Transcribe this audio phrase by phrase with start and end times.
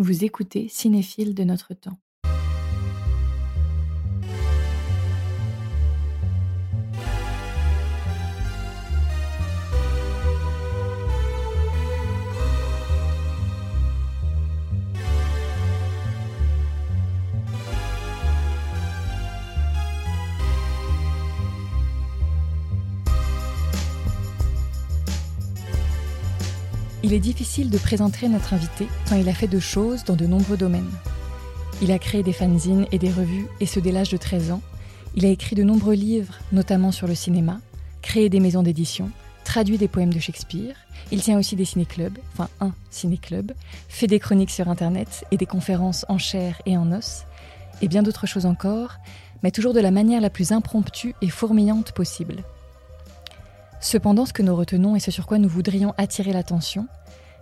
[0.00, 1.98] Vous écoutez Cinéphile de notre temps.
[27.08, 30.26] Il est difficile de présenter notre invité tant il a fait de choses dans de
[30.26, 30.90] nombreux domaines.
[31.80, 34.60] Il a créé des fanzines et des revues, et ce dès l'âge de 13 ans.
[35.14, 37.60] Il a écrit de nombreux livres, notamment sur le cinéma,
[38.02, 39.10] créé des maisons d'édition,
[39.42, 40.74] traduit des poèmes de Shakespeare.
[41.10, 43.52] Il tient aussi des ciné-clubs, enfin un ciné-club,
[43.88, 47.24] fait des chroniques sur Internet et des conférences en chair et en os,
[47.80, 48.96] et bien d'autres choses encore,
[49.42, 52.44] mais toujours de la manière la plus impromptue et fourmillante possible.
[53.80, 56.88] Cependant, ce que nous retenons et ce sur quoi nous voudrions attirer l'attention,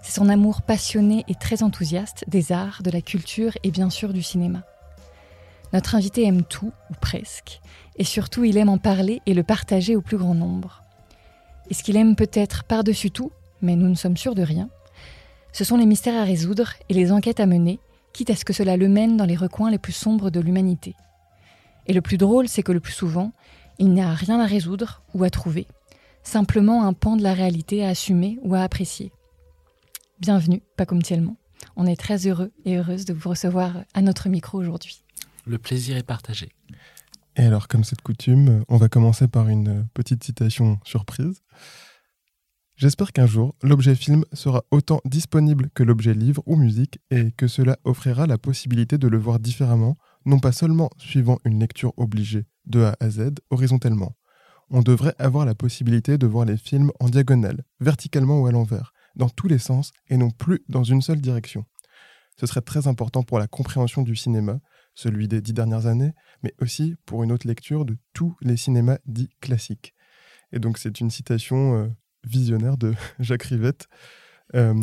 [0.02, 4.12] c'est son amour passionné et très enthousiaste des arts, de la culture et bien sûr
[4.12, 4.62] du cinéma.
[5.72, 7.60] Notre invité aime tout, ou presque,
[7.96, 10.82] et surtout il aime en parler et le partager au plus grand nombre.
[11.70, 14.68] Et ce qu'il aime peut-être par-dessus tout, mais nous ne sommes sûrs de rien,
[15.52, 17.80] ce sont les mystères à résoudre et les enquêtes à mener,
[18.12, 20.95] quitte à ce que cela le mène dans les recoins les plus sombres de l'humanité.
[21.87, 23.32] Et le plus drôle, c'est que le plus souvent,
[23.79, 25.66] il n'y a rien à résoudre ou à trouver,
[26.27, 29.13] simplement un pan de la réalité à assumer ou à apprécier.
[30.19, 31.37] Bienvenue, pas comme tellement.
[31.77, 35.04] On est très heureux et heureuse de vous recevoir à notre micro aujourd'hui.
[35.47, 36.51] Le plaisir est partagé.
[37.37, 41.43] Et alors, comme c'est de coutume, on va commencer par une petite citation surprise.
[42.77, 47.47] J'espère qu'un jour, l'objet film sera autant disponible que l'objet livre ou musique et que
[47.47, 52.47] cela offrira la possibilité de le voir différemment, non pas seulement suivant une lecture obligée
[52.66, 54.15] de A à Z horizontalement.
[54.70, 58.92] On devrait avoir la possibilité de voir les films en diagonale, verticalement ou à l'envers,
[59.14, 61.64] dans tous les sens et non plus dans une seule direction.
[62.38, 64.60] Ce serait très important pour la compréhension du cinéma,
[64.94, 68.98] celui des dix dernières années, mais aussi pour une autre lecture de tous les cinémas
[69.06, 69.94] dits classiques.
[70.52, 71.88] Et donc c'est une citation euh,
[72.24, 73.88] visionnaire de Jacques Rivette,
[74.54, 74.74] euh,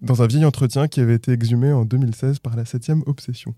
[0.00, 3.54] dans un vieil entretien qui avait été exhumé en 2016 par la 7e Obsession.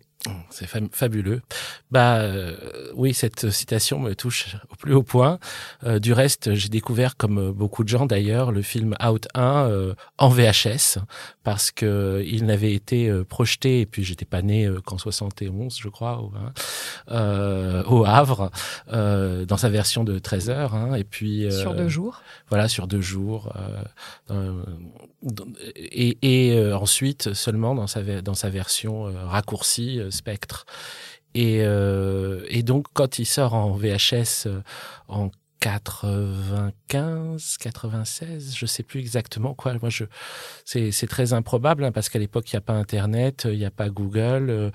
[0.51, 1.43] C'est fabuleux.
[1.91, 2.57] Bah euh,
[2.95, 5.39] oui, cette citation me touche au plus haut point.
[5.85, 9.95] Euh, du reste, j'ai découvert, comme beaucoup de gens d'ailleurs, le film Out 1 euh,
[10.19, 10.99] en VHS
[11.43, 16.23] parce que il n'avait été projeté et puis j'étais pas né qu'en 71, je crois,
[16.23, 18.51] au, hein, au Havre,
[18.91, 20.75] dans sa version de 13 heures.
[20.75, 22.23] Hein, et puis sur deux jours.
[22.49, 23.53] Voilà, sur deux jours.
[25.77, 30.67] Et, et ensuite seulement dans sa dans sa version raccourcie spectre.
[31.35, 34.61] Et, euh, et, donc, quand il sort en VHS euh,
[35.09, 35.31] en
[35.65, 39.73] 95, 96, je sais plus exactement quoi.
[39.81, 40.05] Moi, je,
[40.67, 43.71] c'est, très improbable hein, parce qu'à l'époque, il n'y a pas Internet, il n'y a
[43.71, 44.51] pas Google.
[44.51, 44.71] Euh,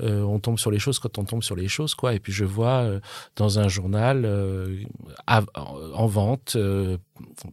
[0.00, 2.12] euh, on tombe sur les choses quand on tombe sur les choses, quoi.
[2.12, 3.00] Et puis je vois euh,
[3.36, 4.28] dans un journal
[5.26, 6.58] en vente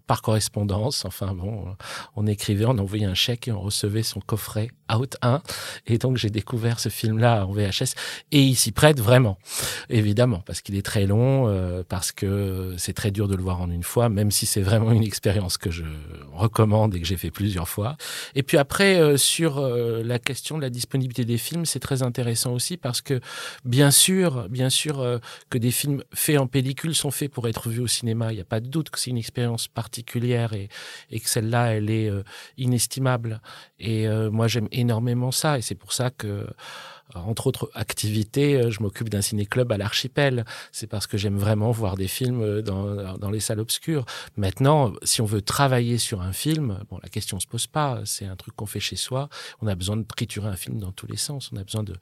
[0.07, 1.05] par correspondance.
[1.05, 1.75] Enfin bon,
[2.15, 5.41] on écrivait, on envoyait un chèque et on recevait son coffret Out 1.
[5.87, 7.95] Et donc j'ai découvert ce film-là en VHS
[8.31, 9.37] et il s'y prête vraiment,
[9.89, 13.69] évidemment, parce qu'il est très long, parce que c'est très dur de le voir en
[13.69, 15.83] une fois, même si c'est vraiment une expérience que je
[16.33, 17.97] recommande et que j'ai fait plusieurs fois.
[18.35, 22.03] Et puis après, euh, sur euh, la question de la disponibilité des films, c'est très
[22.03, 23.19] intéressant aussi parce que
[23.65, 25.19] bien sûr, bien sûr euh,
[25.49, 28.31] que des films faits en pellicule sont faits pour être vus au cinéma.
[28.31, 30.69] Il n'y a pas de doute que c'est une expérience particulière et,
[31.09, 32.11] et que celle-là, elle est
[32.57, 33.41] inestimable.
[33.79, 36.47] Et moi, j'aime énormément ça et c'est pour ça que
[37.15, 40.45] entre autres activités, euh, je m'occupe d'un ciné-club à l'archipel.
[40.71, 44.05] C'est parce que j'aime vraiment voir des films euh, dans, dans, les salles obscures.
[44.37, 48.01] Maintenant, si on veut travailler sur un film, bon, la question se pose pas.
[48.05, 49.29] C'est un truc qu'on fait chez soi.
[49.61, 51.49] On a besoin de triturer un film dans tous les sens.
[51.53, 51.95] On a besoin de,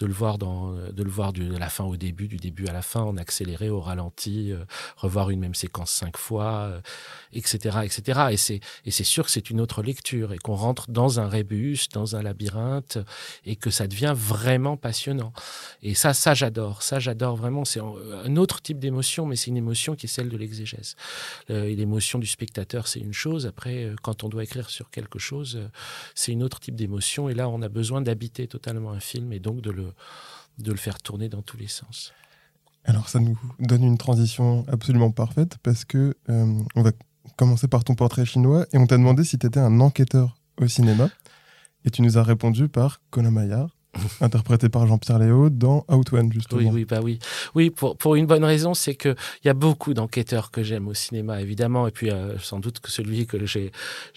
[0.00, 3.80] le voir de la fin au début, du début à la fin, en accéléré, au
[3.80, 4.64] ralenti, euh,
[4.96, 6.80] revoir une même séquence cinq fois,
[7.32, 8.60] etc., etc.
[8.84, 12.16] Et c'est sûr que c'est une autre lecture et qu'on rentre dans un rébus, dans
[12.16, 12.98] un labyrinthe
[13.44, 15.32] et que ça devient vraiment vraiment passionnant.
[15.82, 16.82] Et ça, ça j'adore.
[16.82, 17.64] Ça, j'adore vraiment.
[17.64, 20.94] C'est un autre type d'émotion, mais c'est une émotion qui est celle de l'exégèse.
[21.50, 23.46] Euh, l'émotion du spectateur, c'est une chose.
[23.46, 25.68] Après, euh, quand on doit écrire sur quelque chose, euh,
[26.14, 27.28] c'est une autre type d'émotion.
[27.28, 29.92] Et là, on a besoin d'habiter totalement un film et donc de le,
[30.58, 32.12] de le faire tourner dans tous les sens.
[32.84, 36.90] Alors, ça nous donne une transition absolument parfaite parce que on va
[37.36, 40.66] commencer par ton portrait chinois et on t'a demandé si tu étais un enquêteur au
[40.66, 41.08] cinéma.
[41.84, 43.76] Et tu nous as répondu par Colin Maillard,
[44.20, 46.60] interprété par Jean-Pierre Léo dans Out One, justement.
[46.60, 47.18] Oui, oui, bah oui.
[47.54, 50.94] Oui, pour, pour une bonne raison, c'est qu'il y a beaucoup d'enquêteurs que j'aime au
[50.94, 51.86] cinéma, évidemment.
[51.86, 53.70] Et puis, euh, sans doute que celui que j'ai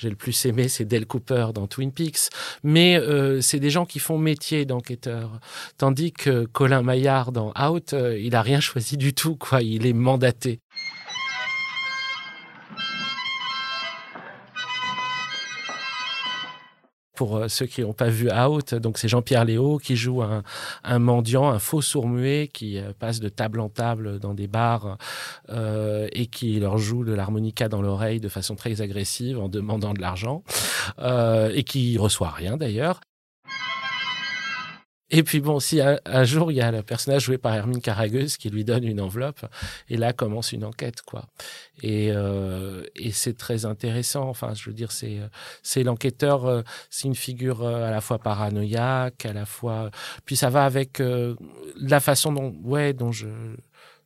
[0.04, 2.30] le plus aimé, c'est Del Cooper dans Twin Peaks.
[2.63, 5.39] Mais euh, c'est des gens qui font métier d'enquêteur.
[5.78, 9.62] Tandis que Colin Maillard dans Out, euh, il a rien choisi du tout, quoi.
[9.62, 10.62] Il est mandaté.
[17.16, 21.00] Pour euh, ceux qui n'ont pas vu Out, donc c'est Jean-Pierre Léo qui joue un,
[21.00, 24.98] mendiant, un faux sourd-muet qui euh, passe de table en table dans des bars
[25.50, 29.94] euh, et qui leur joue de l'harmonica dans l'oreille de façon très agressive en demandant
[29.94, 30.44] de l'argent
[31.00, 33.00] euh, et qui reçoit rien d'ailleurs.
[35.12, 38.38] Et puis bon, si un, jour il y a le personnage joué par Hermine Caragueuse
[38.38, 39.46] qui lui donne une enveloppe,
[39.90, 41.28] et là commence une enquête, quoi.
[41.84, 44.28] Et, euh, et c'est très intéressant.
[44.28, 45.19] Enfin, je veux dire, c'est
[45.62, 49.92] c'est l'enquêteur, euh, c'est une figure euh, à la fois paranoïaque, à la fois.
[50.25, 51.36] Puis ça va avec euh,
[51.80, 53.28] la façon dont, ouais, dont je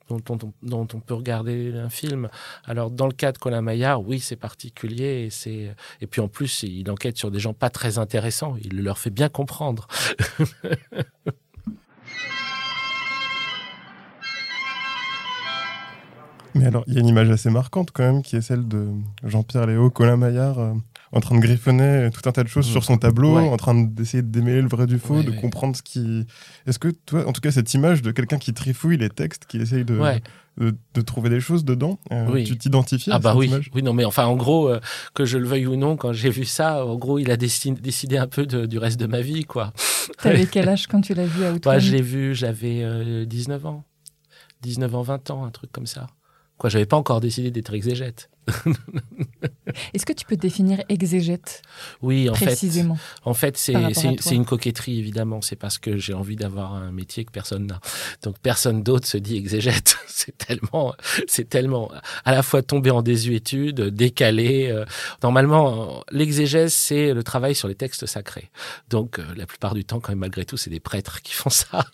[0.10, 2.30] dont, on peut regarder un film.
[2.66, 5.30] Alors, dans le cas de Colin Maillard, oui, c'est particulier.
[5.46, 5.72] Et,
[6.02, 8.56] et puis, en plus, il enquête sur des gens pas très intéressants.
[8.64, 9.88] Il leur fait bien comprendre.
[16.56, 18.90] Mais alors, il y a une image assez marquante quand même, qui est celle de
[19.24, 20.74] Jean-Pierre Léo, Colin Maillard, euh,
[21.12, 22.72] en train de griffonner tout un tas de choses mmh.
[22.72, 25.82] sur son tableau, en train d'essayer de démêler le vrai du faux, de comprendre ce
[25.82, 26.26] qui.
[26.68, 29.58] Est-ce que toi, en tout cas, cette image de quelqu'un qui trifouille les textes, qui
[29.58, 30.00] essaye de,
[30.60, 33.72] de, trouver des choses dedans, euh, tu t'identifies ah bah oui, image?
[33.74, 34.80] Oui, non, mais enfin, en gros, euh,
[35.14, 37.80] que je le veuille ou non, quand j'ai vu ça, en gros, il a décidé,
[37.80, 39.74] décidé un peu du reste de ma vie, quoi.
[40.22, 43.68] T'avais quel âge quand tu l'as vu à Moi, je l'ai vu, j'avais 19 euh,
[43.68, 43.86] ans.
[44.62, 46.08] 19 ans, 20 ans, un truc comme ça.
[46.58, 48.30] Quoi, j'avais pas encore décidé d'être exégète.
[49.94, 51.62] Est-ce que tu peux définir exégète
[52.02, 55.42] Oui, en précisément fait, en fait, c'est une coquetterie évidemment.
[55.42, 57.80] C'est parce que j'ai envie d'avoir un métier que personne n'a.
[58.24, 59.98] Donc personne d'autre se dit exégète.
[60.08, 60.96] c'est tellement,
[61.28, 61.92] c'est tellement
[62.26, 64.70] à la fois tombé en désuétude, décalé.
[64.72, 64.86] Euh.
[65.24, 68.50] Normalement, l'exégèse c'est le travail sur les textes sacrés.
[68.90, 71.50] Donc euh, la plupart du temps, quand même, malgré tout, c'est des prêtres qui font
[71.50, 71.86] ça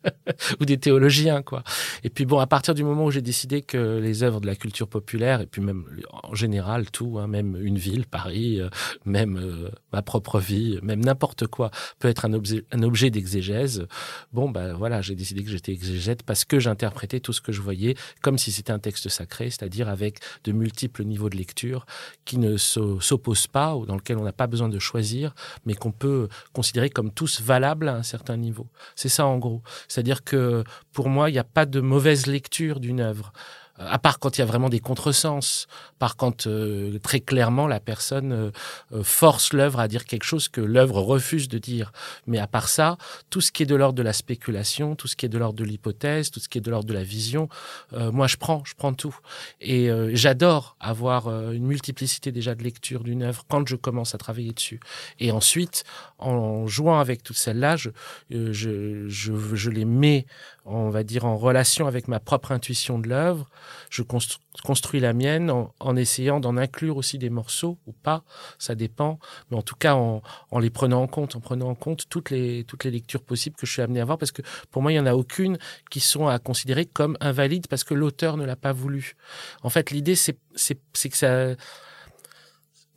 [0.60, 1.62] ou des théologiens, quoi.
[2.04, 4.56] Et puis bon, à partir du moment où j'ai décidé que les œuvres de la
[4.56, 8.68] culture populaire et puis même en général tout, hein, même une ville, Paris, euh,
[9.04, 13.86] même euh, ma propre vie, même n'importe quoi peut être un objet, d'exégèse.
[14.32, 17.60] Bon, ben voilà, j'ai décidé que j'étais exégète parce que j'interprétais tout ce que je
[17.60, 21.86] voyais comme si c'était un texte sacré, c'est-à-dire avec de multiples niveaux de lecture
[22.24, 25.34] qui ne s'opposent pas ou dans lequel on n'a pas besoin de choisir,
[25.64, 28.66] mais qu'on peut considérer comme tous valables à un certain niveau.
[28.94, 29.62] C'est ça en gros.
[29.88, 33.32] C'est-à-dire que pour moi, il n'y a pas de mauvaise lecture d'une œuvre.
[33.80, 35.66] Euh, à part quand il y a vraiment des contresens,
[35.98, 40.60] par quand euh, très clairement la personne euh, force l'œuvre à dire quelque chose que
[40.60, 41.92] l'œuvre refuse de dire.
[42.26, 42.96] Mais à part ça,
[43.30, 45.58] tout ce qui est de l'ordre de la spéculation, tout ce qui est de l'ordre
[45.58, 47.48] de l'hypothèse, tout ce qui est de l'ordre de la vision,
[47.92, 49.16] moi je prends, je prends tout.
[49.60, 54.52] Et j'adore avoir une multiplicité déjà de lecture d'une œuvre quand je commence à travailler
[54.52, 54.80] dessus.
[55.18, 55.84] Et ensuite,
[56.18, 57.90] en jouant avec toutes celles-là, je,
[58.30, 60.26] je, je, je les mets,
[60.66, 63.48] on va dire, en relation avec ma propre intuition de l'œuvre.
[63.88, 68.24] Je construis la mienne en, essayant d'en inclure aussi des morceaux ou pas,
[68.58, 69.18] ça dépend,
[69.50, 70.22] mais en tout cas en,
[70.58, 73.66] les prenant en compte, en prenant en compte toutes les, toutes les lectures possibles que
[73.66, 75.58] je suis amené à voir, parce que pour moi, il n'y en a aucune
[75.90, 79.14] qui sont à considérer comme invalides parce que l'auteur ne l'a pas voulu.
[79.62, 81.54] En fait, l'idée, c'est que ça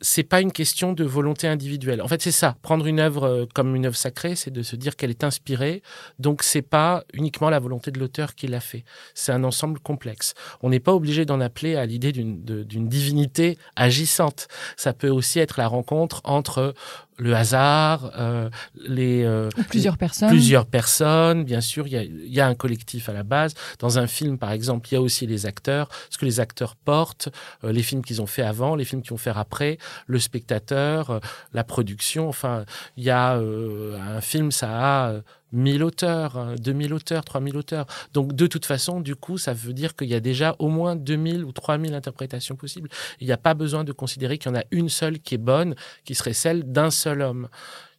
[0.00, 2.00] c'est pas une question de volonté individuelle.
[2.02, 2.56] En fait, c'est ça.
[2.62, 5.82] Prendre une œuvre euh, comme une œuvre sacrée, c'est de se dire qu'elle est inspirée.
[6.18, 8.84] Donc, c'est pas uniquement la volonté de l'auteur qui l'a fait.
[9.14, 10.34] C'est un ensemble complexe.
[10.62, 14.48] On n'est pas obligé d'en appeler à l'idée d'une divinité agissante.
[14.76, 16.74] Ça peut aussi être la rencontre entre
[17.20, 20.30] le hasard, euh, les euh, plusieurs personnes.
[20.30, 23.54] Plusieurs personnes, bien sûr, il y a, y a, un collectif à la base.
[23.78, 26.76] Dans un film, par exemple, il y a aussi les acteurs, ce que les acteurs
[26.76, 27.28] portent,
[27.64, 31.10] euh, les films qu'ils ont fait avant, les films qu'ils ont fait après, le spectateur,
[31.10, 31.20] euh,
[31.52, 32.28] la production.
[32.28, 32.64] Enfin,
[32.96, 35.14] il y a un film, ça a
[35.52, 37.86] 1000 auteurs, 2000 auteurs, 3000 auteurs.
[38.12, 40.96] Donc de toute façon, du coup, ça veut dire qu'il y a déjà au moins
[40.96, 42.88] 2000 ou 3000 interprétations possibles.
[43.20, 45.38] Il n'y a pas besoin de considérer qu'il y en a une seule qui est
[45.38, 47.48] bonne, qui serait celle d'un seul homme.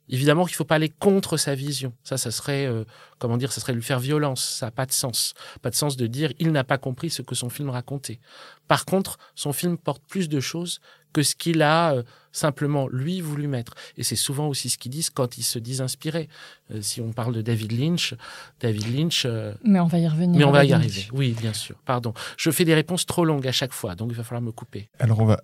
[0.10, 1.94] Évidemment qu'il ne faut pas aller contre sa vision.
[2.04, 2.84] Ça, ça serait, euh,
[3.18, 4.44] comment dire, ça serait lui faire violence.
[4.44, 5.34] Ça n'a pas de sens.
[5.62, 8.20] Pas de sens de dire il n'a pas compris ce que son film racontait.
[8.68, 10.82] Par contre, son film porte plus de choses
[11.14, 13.74] que ce qu'il a euh, simplement lui voulu mettre.
[13.98, 16.30] Et c'est souvent aussi ce qu'ils disent quand ils se disent inspirés.
[16.74, 18.16] Euh, si on parle de David Lynch,
[18.60, 19.24] David Lynch.
[19.26, 20.40] Euh, mais on va y revenir.
[20.40, 21.08] Mais on va y arriver.
[21.14, 21.76] Oui, bien sûr.
[21.86, 22.14] Pardon.
[22.38, 24.90] Je fais des réponses trop longues à chaque fois, donc il va falloir me couper.
[25.00, 25.42] Alors on va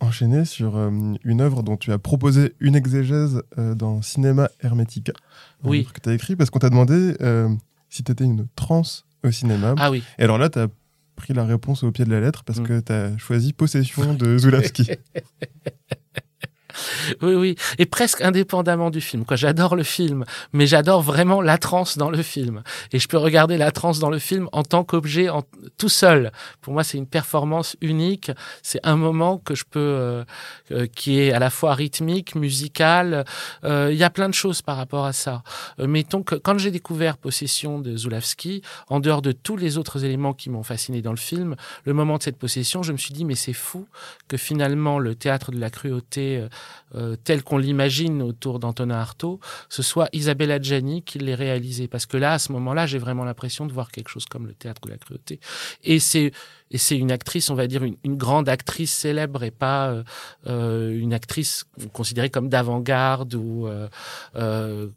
[0.00, 5.12] enchaîner sur une œuvre dont tu as proposé une exégèse dans Cinéma Hermetica.
[5.62, 5.86] Oui.
[5.92, 7.14] Que tu as écrit parce qu'on t'a demandé
[7.90, 9.74] si tu étais une transe au cinéma.
[9.76, 10.02] Ah oui.
[10.18, 10.68] Et alors là, tu as
[11.20, 12.66] pris la réponse au pied de la lettre parce mm.
[12.66, 14.90] que tu as choisi Possession de Zulawski.
[17.22, 19.24] oui, oui, et presque indépendamment du film.
[19.24, 22.62] Quoi, j'adore le film, mais j'adore vraiment la transe dans le film.
[22.92, 25.42] Et je peux regarder la transe dans le film en tant qu'objet, en,
[25.78, 26.32] tout seul.
[26.60, 28.30] Pour moi, c'est une performance unique.
[28.62, 30.24] C'est un moment que je peux, euh,
[30.72, 33.24] euh, qui est à la fois rythmique, musical.
[33.64, 35.42] Euh, il y a plein de choses par rapport à ça.
[35.78, 40.34] mettons que quand j'ai découvert Possession de Zulawski, en dehors de tous les autres éléments
[40.34, 43.24] qui m'ont fasciné dans le film, le moment de cette possession, je me suis dit
[43.24, 43.86] mais c'est fou
[44.28, 46.44] que finalement le théâtre de la cruauté
[46.94, 51.88] euh, tel qu'on l'imagine autour d'Antonin Artaud, ce soit Isabella Gianni qui l'ait réalisé.
[51.88, 54.54] Parce que là, à ce moment-là, j'ai vraiment l'impression de voir quelque chose comme le
[54.54, 55.40] théâtre de la cruauté.
[55.84, 56.32] Et c'est
[56.72, 60.04] et c'est une actrice, on va dire une, grande actrice célèbre et pas euh,
[60.46, 63.68] euh, une actrice considérée comme d'avant-garde ou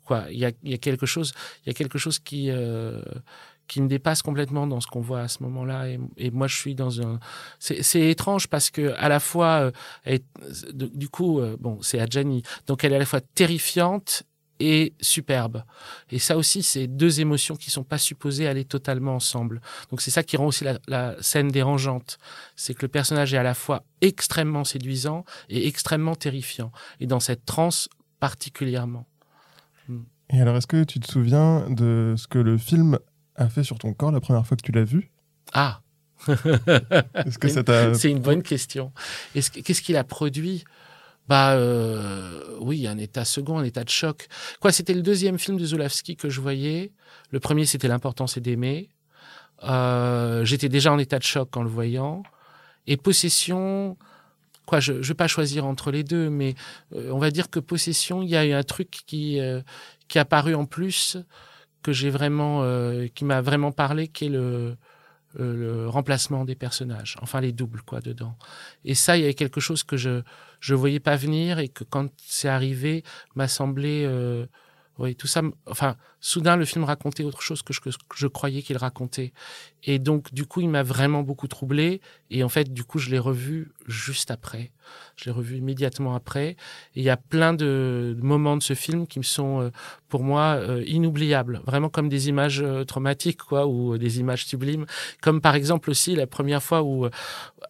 [0.06, 0.26] quoi.
[0.30, 1.34] Il y a, y a, quelque chose,
[1.66, 2.52] il y a quelque chose qui
[3.68, 5.88] qui me dépasse complètement dans ce qu'on voit à ce moment-là.
[6.18, 7.20] Et, moi, je suis dans un.
[7.60, 9.72] C'est étrange parce que à la fois,
[10.08, 10.18] euh,
[10.72, 14.24] du coup, euh, bon, c'est Adjani, donc elle est à la fois terrifiante
[14.60, 15.64] et superbe.
[16.12, 19.62] Et ça aussi, c'est deux émotions qui sont pas supposées aller totalement ensemble.
[19.90, 22.18] Donc c'est ça qui rend aussi la, scène dérangeante.
[22.56, 26.72] C'est que le personnage est à la fois extrêmement séduisant et extrêmement terrifiant.
[27.00, 27.90] Et dans cette transe
[28.20, 29.06] particulièrement.
[30.30, 32.98] Et alors, est-ce que tu te souviens de ce que le film
[33.36, 35.12] a fait sur ton corps la première fois que tu l'as vu?
[35.54, 35.82] Ah
[36.28, 37.64] Est-ce que ça
[37.94, 38.92] C'est une bonne question.
[39.34, 40.64] Qu'est-ce qu'il a produit?
[41.28, 44.28] Bah euh, oui, un état second, un état de choc.
[44.60, 46.92] Quoi, c'était le deuxième film de Zulawski que je voyais.
[47.32, 48.90] Le premier, c'était l'importance et d'aimer.
[49.64, 52.24] Euh, j'étais déjà en état de choc en le voyant.
[52.88, 53.98] Et Possession,
[54.66, 56.56] quoi, je ne vais pas choisir entre les deux, mais
[56.94, 59.40] euh, on va dire que Possession, il y a eu un truc qui
[60.10, 61.18] qui est apparu en plus
[61.84, 64.76] que j'ai vraiment, euh, qui m'a vraiment parlé, qui est le,
[65.36, 68.36] le, remplacement des personnages, enfin les doubles quoi dedans.
[68.86, 70.22] Et ça, il y avait quelque chose que je
[70.60, 73.04] je voyais pas venir et que quand c'est arrivé
[73.36, 74.46] m'a semblé, euh,
[74.98, 79.34] oui, tout ça, enfin soudain le film racontait autre chose que je, croyais qu'il racontait.
[79.84, 82.00] Et donc du coup, il m'a vraiment beaucoup troublé.
[82.32, 84.72] Et en fait, du coup, je l'ai revu juste après.
[85.18, 86.52] Je l'ai revu immédiatement après.
[86.96, 89.70] Et il y a plein de moments de ce film qui me sont, euh,
[90.08, 91.62] pour moi, euh, inoubliables.
[91.66, 94.86] Vraiment comme des images euh, traumatiques, quoi, ou des images sublimes.
[95.22, 97.08] Comme par exemple aussi la première fois où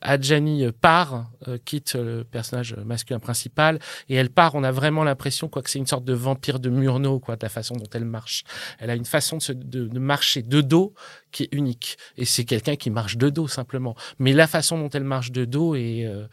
[0.01, 1.31] Adjani part,
[1.65, 3.79] quitte le personnage masculin principal,
[4.09, 4.53] et elle part.
[4.55, 7.43] On a vraiment l'impression, quoi, que c'est une sorte de vampire de Murnau, quoi, de
[7.43, 8.42] la façon dont elle marche.
[8.79, 10.93] Elle a une façon de, marcher de dos
[11.33, 11.97] qui est unique.
[12.15, 13.95] Et c'est quelqu'un qui marche de dos simplement.
[14.19, 16.27] Mais la façon dont elle marche de dos et euh,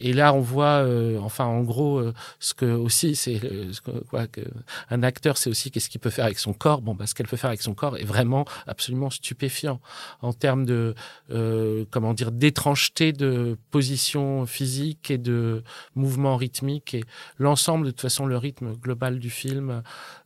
[0.00, 3.40] et là on voit, euh, enfin en gros, euh, ce que aussi c'est
[4.90, 6.80] un acteur, c'est aussi qu'est-ce qu'il peut faire avec son corps.
[6.80, 9.80] Bon, bah, ce qu'elle peut faire avec son corps est vraiment absolument stupéfiant
[10.22, 10.94] en termes de
[11.90, 15.64] comment dire d'étrangeté de position physique et de
[15.96, 17.02] mouvement rythmique et
[17.38, 19.82] l'ensemble de toute façon le rythme global du film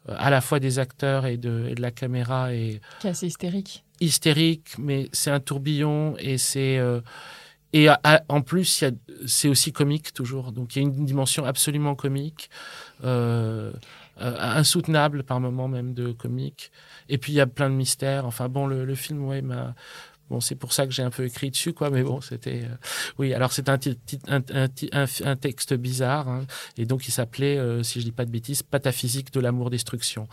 [0.06, 5.08] à la fois des acteurs et de, de la caméra et assez hystérique hystérique, mais
[5.12, 7.00] c'est un tourbillon et c'est euh,
[7.72, 7.88] et
[8.28, 8.84] en plus
[9.26, 10.52] c'est aussi comique toujours.
[10.52, 12.50] Donc il y a une dimension absolument comique,
[13.04, 13.72] euh,
[14.20, 16.70] euh, insoutenable par moments même de comique.
[17.08, 18.26] Et puis il y a plein de mystères.
[18.26, 19.74] Enfin bon, le, film ouais m'a
[20.30, 21.90] Bon, c'est pour ça que j'ai un peu écrit dessus, quoi.
[21.90, 22.62] Mais bon, c'était,
[23.18, 23.34] oui.
[23.34, 23.78] Alors c'est un,
[24.28, 26.46] un, texte bizarre, hein,
[26.78, 30.28] et donc il s'appelait, si je dis pas de bêtises, Pataphysique de l'amour destruction.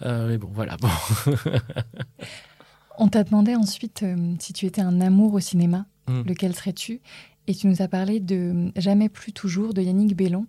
[0.00, 0.76] mais bon, voilà.
[0.76, 0.88] Bon.
[2.98, 6.22] On t'a demandé ensuite euh, si tu étais un amour au cinéma, hmm.
[6.26, 7.00] lequel serais-tu?
[7.46, 10.46] Et tu nous as parlé de Jamais plus toujours de Yannick Bellon.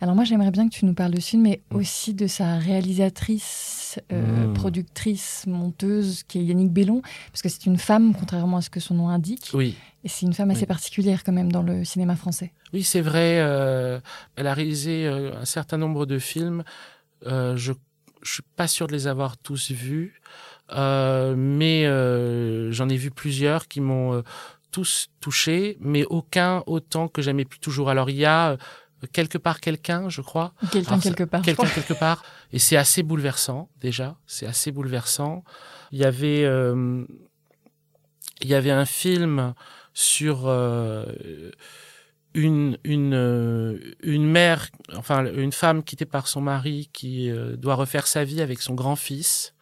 [0.00, 1.76] Alors moi j'aimerais bien que tu nous parles de ce film, mais hmm.
[1.76, 4.52] aussi de sa réalisatrice, euh, hmm.
[4.52, 8.78] productrice, monteuse, qui est Yannick Bellon, parce que c'est une femme, contrairement à ce que
[8.78, 9.50] son nom indique.
[9.54, 9.76] Oui.
[10.04, 12.52] Et c'est une femme assez particulière quand même dans le cinéma français.
[12.72, 13.40] Oui, c'est vrai.
[13.40, 13.98] Euh,
[14.36, 16.62] elle a réalisé un certain nombre de films.
[17.24, 17.76] je ne
[18.22, 20.20] suis pas sûr de les avoir tous vus.
[20.72, 24.22] Euh, mais euh, j'en ai vu plusieurs qui m'ont euh,
[24.72, 27.88] tous touché, mais aucun autant que jamais pu toujours.
[27.88, 28.56] Alors il y a
[29.12, 30.54] quelque part quelqu'un, je crois.
[30.72, 31.42] Quelqu'un quelque part.
[31.42, 32.24] Quelqu'un quelque part.
[32.52, 34.16] Et c'est assez bouleversant déjà.
[34.26, 35.44] C'est assez bouleversant.
[35.92, 39.54] Il y avait, il y avait un film
[39.94, 40.48] sur
[42.34, 48.24] une une une mère, enfin une femme quittée par son mari qui doit refaire sa
[48.24, 49.54] vie avec son grand-fils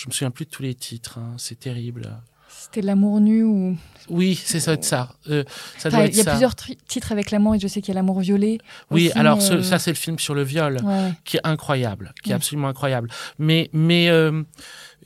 [0.00, 1.18] je me souviens plus de tous les titres.
[1.18, 1.34] Hein.
[1.38, 2.10] C'est terrible.
[2.48, 3.76] C'était l'amour nu ou.
[4.08, 5.14] Oui, c'est ça, ça.
[5.28, 5.44] Euh,
[5.78, 6.30] ça Enfin, doit il y a ça.
[6.30, 8.58] plusieurs titres avec l'amour et je sais qu'il y a l'amour violet.
[8.90, 10.78] Oui, alors ce- euh, ça c'est le film sur le viol.
[10.82, 11.12] ouais.
[11.24, 12.36] qui est incroyable, qui est Ouais.
[12.36, 13.08] absolument incroyable.
[13.38, 14.42] Mais, mais euh,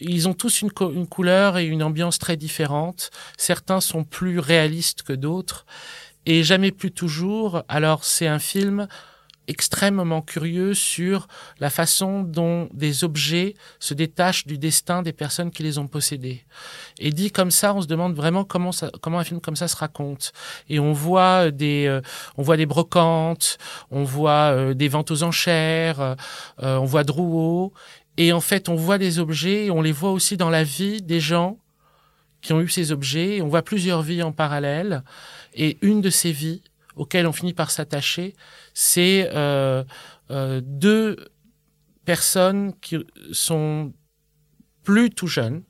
[0.01, 3.11] ils ont tous une, co- une couleur et une ambiance très différentes.
[3.37, 5.67] Certains sont plus réalistes que d'autres,
[6.27, 7.63] et jamais plus toujours.
[7.69, 8.89] Alors c'est un film
[9.49, 11.29] extrêmement curieux sur
[11.61, 16.45] la façon dont des objets se détachent du destin des personnes qui les ont possédés.
[16.99, 19.69] Et dit comme ça, on se demande vraiment comment ça, comment un film comme ça
[19.69, 20.33] se raconte.
[20.69, 22.01] Et on voit des, euh,
[22.37, 23.59] on voit des brocantes,
[23.91, 26.15] on voit euh, des ventes aux enchères, euh,
[26.63, 27.73] euh, on voit Drouot.
[28.17, 31.03] Et en fait, on voit des objets et on les voit aussi dans la vie
[31.03, 31.59] des gens
[32.43, 33.37] qui ont eu ces objets.
[33.37, 35.03] Et on voit plusieurs vies en parallèle.
[35.55, 36.63] Et une de ces vies
[36.97, 38.35] auxquelles on finit par s'attacher,
[38.75, 39.85] c'est euh,
[40.31, 41.17] euh, deux
[42.05, 42.99] personnes qui
[43.33, 43.93] sont
[44.83, 45.63] plus tout jeunes,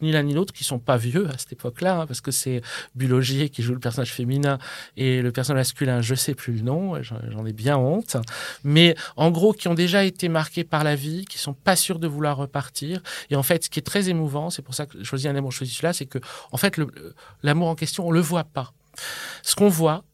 [0.00, 2.60] ni l'un ni l'autre, qui sont pas vieux à cette époque-là, hein, parce que c'est
[2.94, 4.58] Bulogier qui joue le personnage féminin
[4.96, 8.16] et le personnage masculin, je sais plus le nom, j'en ai bien honte,
[8.62, 11.98] mais en gros qui ont déjà été marqués par la vie, qui sont pas sûrs
[11.98, 13.02] de vouloir repartir.
[13.30, 15.34] Et en fait, ce qui est très émouvant, c'est pour ça que je choisis un
[15.34, 16.18] amour, je choisis celui-là, c'est que
[16.52, 16.78] en fait
[17.42, 18.72] l'amour en question, on le voit pas.
[19.42, 20.04] Ce qu'on voit,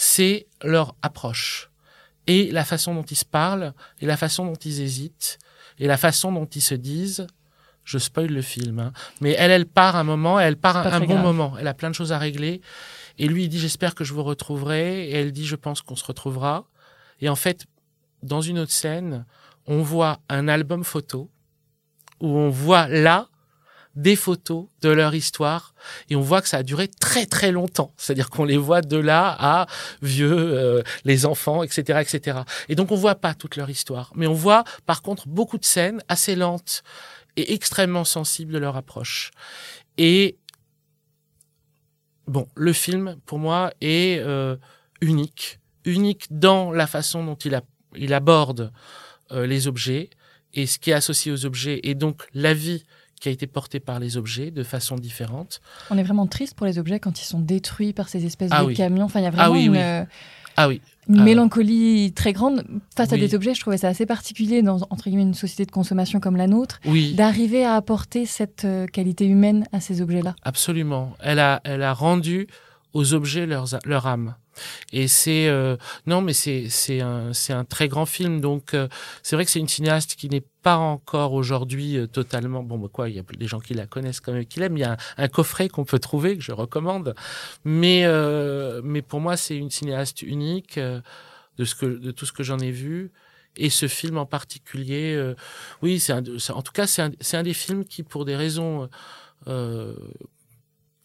[0.00, 1.70] c'est leur approche
[2.26, 5.38] et la façon dont ils se parlent et la façon dont ils hésitent
[5.78, 7.26] et la façon dont ils se disent.
[7.84, 8.92] Je spoil le film, hein.
[9.20, 11.22] mais elle, elle part un moment, elle part un, bon grave.
[11.22, 11.54] moment.
[11.58, 12.60] Elle a plein de choses à régler.
[13.18, 15.08] Et lui, il dit J'espère que je vous retrouverai.
[15.08, 16.66] Et elle dit Je pense qu'on se retrouvera.
[17.20, 17.66] Et en fait,
[18.22, 19.24] dans une autre scène,
[19.66, 21.30] on voit un album photo
[22.20, 23.28] où on voit là
[23.96, 25.74] des photos de leur histoire
[26.08, 27.92] et on voit que ça a duré très très longtemps.
[27.96, 29.66] C'est-à-dire qu'on les voit de là à
[30.00, 32.40] vieux, euh, les enfants, etc., etc.
[32.68, 35.64] Et donc on voit pas toute leur histoire, mais on voit par contre beaucoup de
[35.64, 36.82] scènes assez lentes
[37.36, 39.32] et extrêmement sensibles de leur approche.
[39.98, 40.38] Et
[42.26, 44.56] bon, le film pour moi est euh,
[45.00, 47.62] unique, unique dans la façon dont il, a,
[47.96, 48.72] il aborde
[49.32, 50.10] euh, les objets
[50.54, 52.84] et ce qui est associé aux objets et donc la vie
[53.20, 55.60] qui a été portée par les objets de façon différente.
[55.90, 58.62] On est vraiment triste pour les objets quand ils sont détruits par ces espèces Ah
[58.62, 58.74] de oui.
[58.74, 59.04] camions.
[59.04, 59.78] Enfin, il y a vraiment Ah oui, une, oui.
[59.78, 60.04] euh,
[60.56, 61.24] Ah oui, une Ah.
[61.24, 62.64] mélancolie très grande
[62.96, 63.20] face à Oui.
[63.20, 63.54] des objets.
[63.54, 66.80] Je trouvais ça assez particulier dans entre guillemets une société de consommation comme la nôtre,
[66.86, 67.14] oui.
[67.14, 70.34] d'arriver à apporter cette euh, qualité humaine à ces objets-là.
[70.42, 71.12] Absolument.
[71.20, 72.46] Elle a, elle a rendu
[72.92, 74.34] aux objets leurs, leur âme.
[74.92, 75.76] Et c'est euh,
[76.06, 78.40] non, mais c'est c'est un c'est un très grand film.
[78.40, 78.88] Donc euh,
[79.22, 82.78] c'est vrai que c'est une cinéaste qui n'est pas encore aujourd'hui euh, totalement bon.
[82.78, 84.76] Bah quoi, il y a des gens qui la connaissent quand même, qui l'aiment.
[84.76, 87.14] Il y a un, coffret qu'on peut trouver que je recommande.
[87.64, 91.00] Mais euh, mais pour moi, c'est une cinéaste unique euh,
[91.58, 93.12] de ce que de tout ce que j'en ai vu.
[93.56, 95.20] Et ce film en particulier,
[95.82, 98.88] oui, c'est en tout cas c'est un, un des films qui, pour des raisons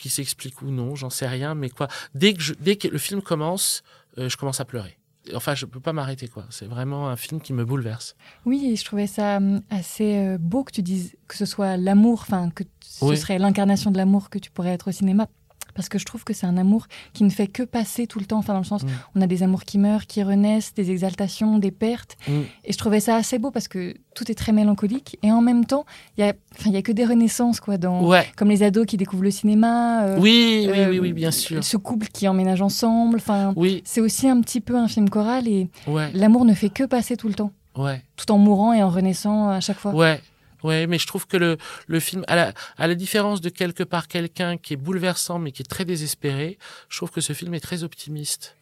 [0.05, 2.99] qui s'expliquent ou non, j'en sais rien, mais quoi, dès que, je, dès que le
[2.99, 3.81] film commence,
[4.19, 4.99] euh, je commence à pleurer.
[5.33, 6.45] Enfin, je peux pas m'arrêter, quoi.
[6.51, 8.15] C'est vraiment un film qui me bouleverse.
[8.45, 11.75] Oui, et je trouvais ça hum, assez euh, beau que tu dises que ce soit
[11.77, 13.17] l'amour, enfin que ce Oui.
[13.17, 15.27] serait l'incarnation de l'amour que tu pourrais être au cinéma.
[15.75, 18.25] Parce que je trouve que c'est un amour qui ne fait que passer tout le
[18.25, 18.37] temps.
[18.39, 18.87] Enfin, dans le sens, Mm.
[19.15, 22.15] on a des amours qui meurent, qui renaissent, des exaltations, des pertes.
[22.27, 22.31] Mm.
[22.63, 25.19] Et je trouvais ça assez beau parce que tout est très mélancolique.
[25.21, 25.85] Et en même temps,
[26.17, 26.33] il y a,
[26.69, 27.77] y a que des renaissances, quoi.
[27.77, 28.25] Dans, Ouais.
[28.37, 30.05] Comme les ados qui découvrent le cinéma.
[30.05, 31.63] euh, Oui, oui, euh, oui, oui, bien sûr.
[31.63, 33.17] Ce couple qui emménage ensemble.
[33.17, 35.47] Enfin, Oui, c'est aussi un petit peu un film choral.
[35.47, 37.51] Et ouais, l'amour ne fait que passer tout le temps.
[37.77, 39.93] ouais, Tout en mourant et en renaissant à chaque fois.
[39.93, 40.21] ouais.
[40.65, 43.83] Ouais, mais je trouve que le, le film, à la, à la différence de quelque
[43.83, 46.57] part quelqu'un qui est bouleversant mais qui est très désespéré,
[46.89, 48.57] je trouve que ce film est très optimiste.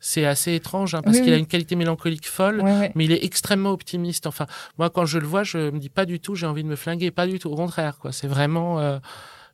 [0.00, 2.92] C'est assez étrange hein, parce Oui, qu'il a une qualité mélancolique folle, Ouais, ouais.
[2.94, 4.26] mais il est extrêmement optimiste.
[4.26, 6.68] Enfin, moi, quand je le vois, je me dis pas du tout, j'ai envie de
[6.68, 7.48] me flinguer, pas du tout.
[7.50, 8.12] Au contraire, quoi.
[8.12, 8.80] C'est vraiment.
[8.80, 8.98] euh,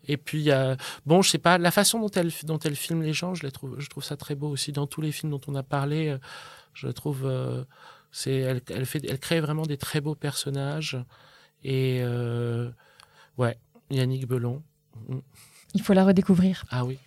[0.08, 3.12] Et puis, a- bon, je sais pas, la façon dont elle, dont elle filme les
[3.12, 4.72] gens, je, la trouve, je trouve ça très beau aussi.
[4.72, 6.18] Dans tous les films dont on a parlé, euh,
[6.74, 7.22] je trouve.
[7.26, 7.62] euh,
[8.10, 10.96] c'est, elle, elle, fait, elle crée vraiment des très beaux personnages.
[11.64, 12.01] Et.
[12.03, 12.70] euh,
[13.38, 13.59] ouais,
[13.90, 14.62] Yannick Belon.
[15.09, 15.18] Mm.
[15.75, 16.64] Il faut la redécouvrir.
[16.70, 16.99] Ah oui.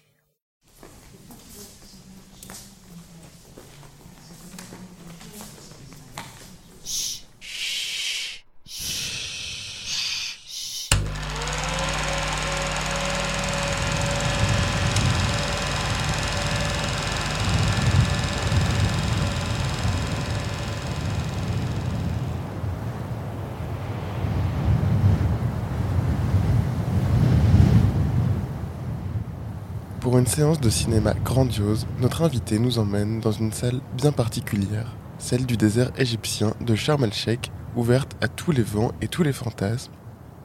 [30.14, 34.96] Pour une séance de cinéma grandiose, notre invité nous emmène dans une salle bien particulière,
[35.18, 39.34] celle du désert égyptien de Sharm el-Sheikh, ouverte à tous les vents et tous les
[39.34, 39.92] fantasmes,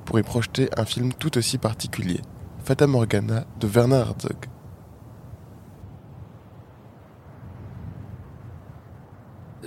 [0.07, 2.23] pour y projeter un film tout aussi particulier,
[2.65, 4.58] Fata Morgana de Werner Herzog.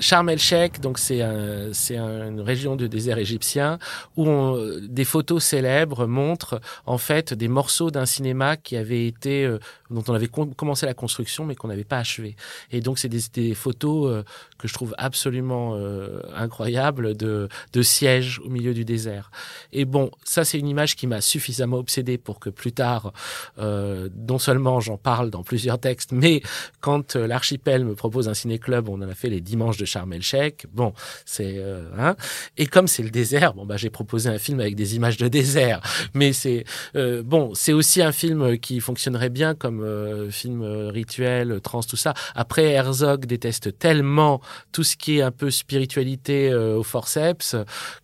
[0.01, 3.77] Sharm el-Sheikh, donc c'est un, c'est une région de désert égyptien
[4.17, 9.45] où on, des photos célèbres montrent en fait des morceaux d'un cinéma qui avait été
[9.45, 9.59] euh,
[9.91, 12.35] dont on avait commencé la construction mais qu'on n'avait pas achevé.
[12.71, 14.23] Et donc c'est des, des photos euh,
[14.57, 19.29] que je trouve absolument euh, incroyables de, de sièges au milieu du désert.
[19.71, 23.13] Et bon, ça c'est une image qui m'a suffisamment obsédé pour que plus tard,
[23.57, 26.41] non seulement j'en parle dans plusieurs textes, mais
[26.79, 30.67] quand l'archipel me propose un ciné-club, on en a fait les dimanches de Sharm el-Sheikh.
[30.73, 30.93] Bon,
[31.25, 32.15] c'est euh, hein.
[32.57, 35.27] et comme c'est le désert, bon bah j'ai proposé un film avec des images de
[35.27, 35.81] désert,
[36.13, 36.63] mais c'est
[36.95, 41.97] euh, bon, c'est aussi un film qui fonctionnerait bien comme euh, film rituel, trans tout
[41.97, 42.13] ça.
[42.35, 47.55] Après Herzog déteste tellement tout ce qui est un peu spiritualité au forceps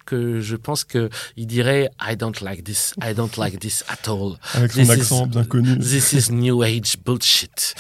[0.06, 4.10] que je pense que il dirait I don't like this, I don't like this at
[4.10, 4.38] all.
[4.54, 5.78] Avec son accent bien connu.
[5.80, 7.76] This is new age bullshit.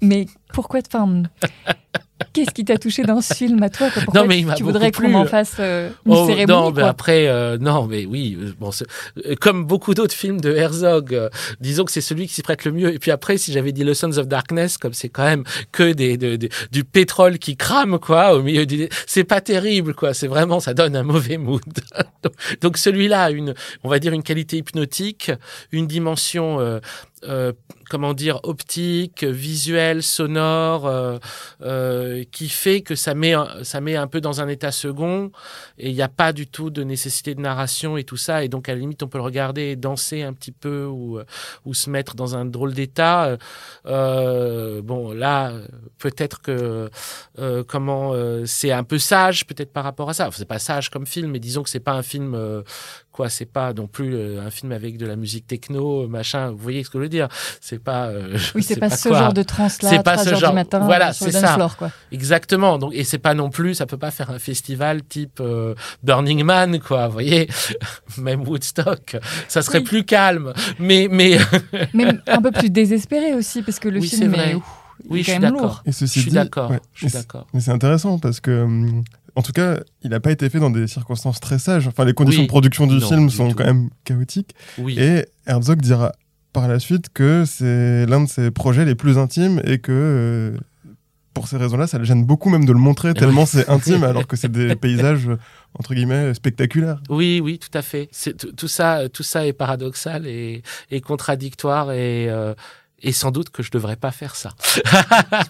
[0.00, 1.24] Mais pourquoi, enfin,
[2.32, 5.24] Qu'est-ce qui t'a touché dans ce film à toi Non, mais tu voudrais qu'on en
[5.24, 8.70] fasse euh, une oh, cérémonie Non, mais après, euh, non, mais oui, euh, bon,
[9.40, 11.28] comme beaucoup d'autres films de Herzog,
[11.60, 12.94] disons que c'est celui qui s'y prête le mieux.
[12.94, 15.92] Et puis après, si j'avais dit Le Sons of Darkness, comme c'est quand même que
[15.92, 20.14] des, du pétrole qui crame, quoi, au milieu du, c'est pas terrible, quoi.
[20.14, 21.62] C'est vraiment, ça donne un mauvais mood.
[22.60, 25.32] donc, celui-là a une, on va dire, une qualité hypnotique,
[25.72, 26.80] une dimension
[27.28, 27.52] euh,
[27.90, 31.18] comment dire, optique, visuel, sonore, euh,
[31.60, 35.32] euh, qui fait que ça met, ça met un peu dans un état second
[35.76, 38.44] et il n'y a pas du tout de nécessité de narration et tout ça.
[38.44, 41.18] Et donc, à la limite, on peut le regarder et danser un petit peu ou,
[41.66, 43.36] ou se mettre dans un drôle d'état.
[43.84, 45.52] bon, là,
[45.98, 46.88] peut-être que,
[47.66, 48.14] comment,
[48.46, 50.30] c'est un peu sage, peut-être par rapport à ça.
[50.32, 52.62] C'est pas sage comme film, mais disons que c'est pas un film
[53.20, 53.28] quoi.
[53.28, 56.50] C'est pas non plus euh, un film avec de la musique techno, machin.
[56.50, 57.28] Vous voyez ce que je veux dire?
[57.60, 58.06] C'est pas.
[58.06, 59.90] Euh, oui, c'est pas, ce genre de trans là.
[59.90, 60.50] C'est pas ce genre.
[60.52, 61.68] Du matin, voilà, c'est ça.
[61.78, 61.90] quoi.
[62.10, 62.78] Exactement.
[62.78, 63.74] Donc et c'est pas non plus.
[63.74, 67.08] Ça peut pas faire un festival type euh, Burning Man, quoi.
[67.08, 67.48] Vous voyez?
[68.16, 69.16] Même Woodstock,
[69.48, 70.54] ça serait plus calme.
[70.78, 71.38] Mais mais.
[71.92, 74.56] mais un peu plus désespéré aussi parce que le film est.
[75.10, 75.82] oui, je suis d'accord.
[75.86, 76.72] Je suis d'accord.
[76.94, 77.46] Je suis d'accord.
[77.52, 79.04] Mais c'est intéressant parce que hum,
[79.36, 81.86] en tout cas, il n'a pas été fait dans des circonstances très sages.
[81.86, 84.54] Enfin, les conditions de production du film sont quand même chaotiques.
[84.88, 86.12] Et Herzog dira
[86.52, 90.58] par la suite que c'est l'un de ses projets les plus intimes et que euh,
[91.32, 94.26] pour ces raisons-là, ça le gêne beaucoup même de le montrer tellement c'est intime alors
[94.26, 95.30] que c'est des paysages
[95.78, 97.00] entre guillemets spectaculaires.
[97.08, 98.10] Oui, oui, tout à fait.
[98.56, 100.62] Tout ça, tout ça est paradoxal et,
[101.02, 102.54] contradictoire et euh,
[103.02, 104.50] et sans doute que je devrais pas faire ça.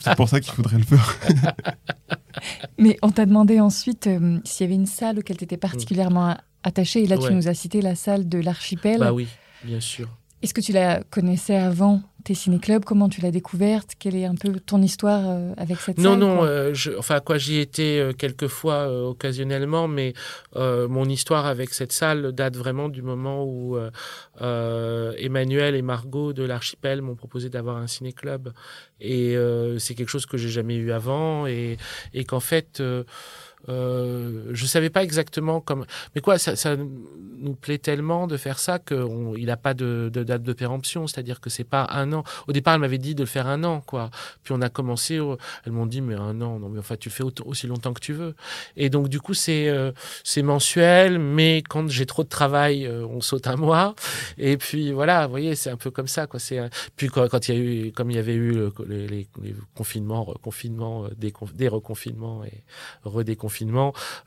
[0.00, 1.16] c'est pour ça qu'il faudrait le faire.
[2.78, 6.36] Mais on t'a demandé ensuite euh, s'il y avait une salle auquel tu étais particulièrement
[6.62, 7.04] attaché.
[7.04, 8.98] Et là, tu nous as cité la salle de l'archipel.
[8.98, 9.28] Bah oui,
[9.64, 10.08] bien sûr.
[10.42, 13.94] Est-ce que tu la connaissais avant tes ciné-clubs Comment tu l'as découverte?
[13.98, 16.44] Quelle est un peu ton histoire euh, avec cette non, salle Non, non.
[16.44, 20.14] Euh, enfin, quoi, j'y étais euh, quelques fois occasionnellement, mais
[20.54, 23.76] mon histoire avec cette salle date vraiment du moment où
[24.40, 28.52] Emmanuel et Margot de l'archipel m'ont proposé d'avoir un ciné-club.
[29.00, 29.36] Et
[29.78, 31.76] c'est quelque chose que j'ai jamais eu avant, et,
[32.14, 32.82] et qu'en fait
[33.68, 35.84] euh, je savais pas exactement comme.
[36.14, 40.22] Mais quoi, ça, ça nous plaît tellement de faire ça qu'il n'a pas de, de,
[40.22, 41.06] date de péremption.
[41.06, 42.24] C'est-à-dire que c'est pas un an.
[42.48, 44.10] Au départ, elle m'avait dit de le faire un an, quoi.
[44.42, 45.20] Puis on a commencé.
[45.64, 48.12] Elles m'ont dit, mais un an, non, mais enfin, tu fais aussi longtemps que tu
[48.12, 48.34] veux.
[48.76, 49.92] Et donc, du coup, c'est euh,
[50.24, 53.94] c'est mensuel, mais quand j'ai trop de travail, euh, on saute un mois.
[54.38, 56.40] Et puis voilà, vous voyez, c'est un peu comme ça, quoi.
[56.40, 56.60] C'est
[56.96, 61.08] puis quand, il y a eu, comme il y avait eu les, les, confinements, reconfinements,
[61.16, 62.64] des, des reconfinements et
[63.04, 63.49] redéconfinements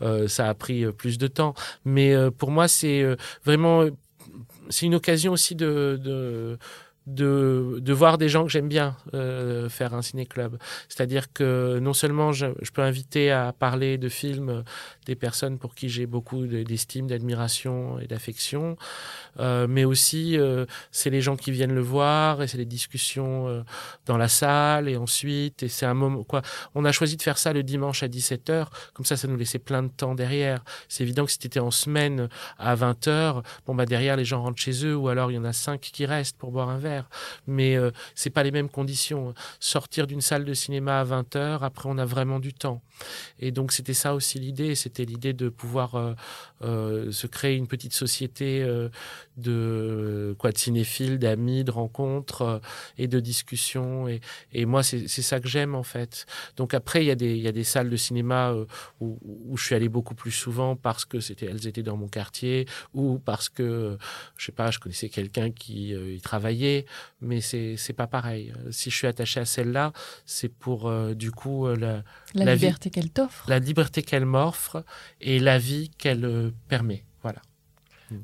[0.02, 1.54] euh, ça a pris euh, plus de temps.
[1.86, 3.04] Mais euh, pour moi, c'est
[3.46, 3.86] vraiment
[4.70, 6.58] c'est une occasion aussi de, de
[7.06, 8.96] de, voir des gens que j'aime bien
[9.70, 10.58] faire un ciné-club.
[10.88, 14.64] C'est-à-dire que non seulement je, je, peux inviter à parler de films
[15.06, 18.78] des personnes pour qui j'ai beaucoup d'estime, d'admiration et d'affection,
[19.40, 23.48] euh, mais aussi euh, c'est les gens qui viennent le voir et c'est les discussions
[23.48, 23.64] euh,
[24.06, 26.42] dans la salle et ensuite et c'est un moment quoi.
[26.76, 29.60] On a choisi de faire ça le dimanche à 17h, comme ça ça nous laissait
[29.60, 30.64] plein de temps derrière.
[30.88, 34.62] C'est évident que si c'était en semaine à 20h, bon bah derrière les gens rentrent
[34.62, 37.10] chez eux ou alors il y en a cinq qui restent pour boire un verre
[37.48, 37.78] mais
[38.16, 39.34] c'est pas les mêmes conditions.
[39.60, 42.82] Sortir d'une salle de cinéma à 20 h après on a vraiment du temps.
[43.40, 46.16] Et donc c'était ça aussi l'idée, c'était l'idée de pouvoir
[46.62, 48.66] se créer une petite société
[49.38, 52.62] de quoi de cinéphiles, d'amis, de rencontres
[52.98, 54.08] et de discussions.
[54.08, 56.26] Et, et moi, c'est ça que j'aime en fait.
[56.58, 58.54] Donc après, il y a des il y a des salles de cinéma
[59.00, 62.08] où, où, je suis allé beaucoup plus souvent parce que c'était elles étaient dans mon
[62.08, 63.98] quartier ou parce que
[64.38, 66.86] je sais pas, je connaissais quelqu'un qui y travaillait,
[67.22, 68.54] mais c'est c'est pas pareil.
[68.72, 69.94] Si je suis attaché à celle-là,
[70.26, 72.04] c'est pour du coup la
[72.34, 73.46] la, liberté qu'elle t'offre.
[73.48, 74.83] La liberté qu'elle m'offre
[75.22, 77.04] et la vie qu'elle euh, permet.
[77.22, 77.42] Voilà.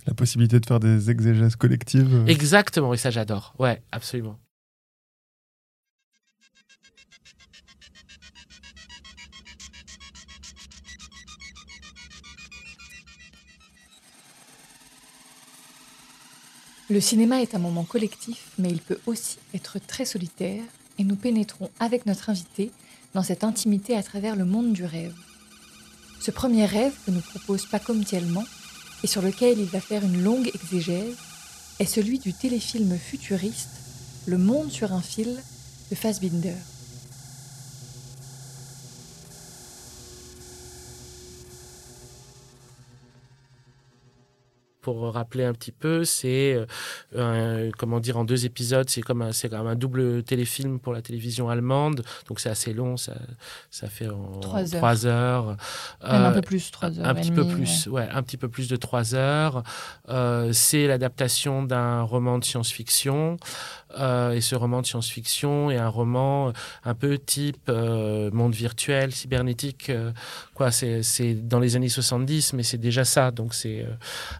[0.05, 2.13] La possibilité de faire des exégèses collectives.
[2.13, 2.25] Euh.
[2.25, 3.53] Exactement, et ça j'adore.
[3.59, 4.39] Ouais, absolument.
[16.91, 20.63] Le cinéma est un moment collectif, mais il peut aussi être très solitaire,
[20.97, 22.71] et nous pénétrons avec notre invité
[23.13, 25.13] dans cette intimité à travers le monde du rêve.
[26.19, 28.45] Ce premier rêve que nous propose Paco Mtielman
[29.03, 31.15] et sur lequel il va faire une longue exégèse
[31.79, 33.69] est celui du téléfilm futuriste
[34.25, 35.41] Le monde sur un fil
[35.89, 36.55] de Fassbinder.
[44.81, 46.57] Pour rappeler un petit peu, c'est
[47.15, 50.93] euh, comment dire en deux épisodes, c'est comme un c'est comme un double téléfilm pour
[50.93, 53.15] la télévision allemande, donc c'est assez long, ça
[53.69, 55.57] ça fait en trois heures,
[56.01, 58.07] un peu plus trois heures, un petit peu plus, ouais.
[58.11, 59.63] un petit peu plus de trois heures.
[60.09, 63.37] Euh, c'est l'adaptation d'un roman de science-fiction.
[63.97, 69.91] Euh, et ce roman de science-fiction est un roman un peu type monde virtuel, cybernétique.
[70.59, 73.31] Quoi, c'est dans les années 70, mais c'est déjà ça.
[73.31, 73.87] Donc c'est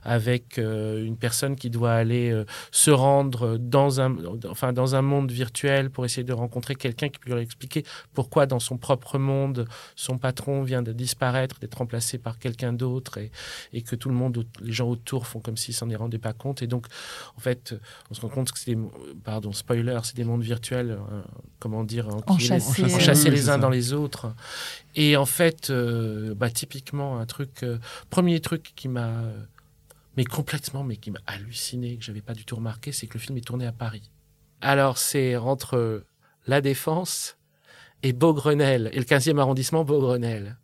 [0.04, 4.18] avec euh, une personne qui doit aller euh, se rendre dans un,
[4.50, 8.48] enfin, dans un monde virtuel pour essayer de rencontrer quelqu'un qui peut lui expliquer pourquoi
[8.48, 13.32] dans son propre monde, son patron vient de disparaître, d'être remplacé par quelqu'un d'autre et,
[13.72, 16.62] et, que tout le monde, les gens autour font comme s'ils s'en rendaient pas compte.
[16.62, 16.88] Et donc,
[17.38, 17.76] en fait,
[18.12, 18.82] on se rend compte que c'est des,
[19.24, 21.22] pardon, spoiler, c'est des mondes virtuels, euh,
[21.60, 24.34] comment dire, enchâssés, les uns dans les autres.
[24.96, 25.72] Et en fait,
[26.36, 27.66] bah, typiquement, un truc,
[28.10, 29.24] premier truc qui m'a
[30.18, 33.22] mais complètement, mais qui m'a halluciné, que j'avais pas du tout remarqué, c'est que le
[33.22, 34.12] film est tourné à Paris.
[34.60, 36.04] Alors c'est entre
[36.46, 37.38] La Défense
[38.04, 40.58] et Beaugrenelle, et le 15e arrondissement Beaugrenelle.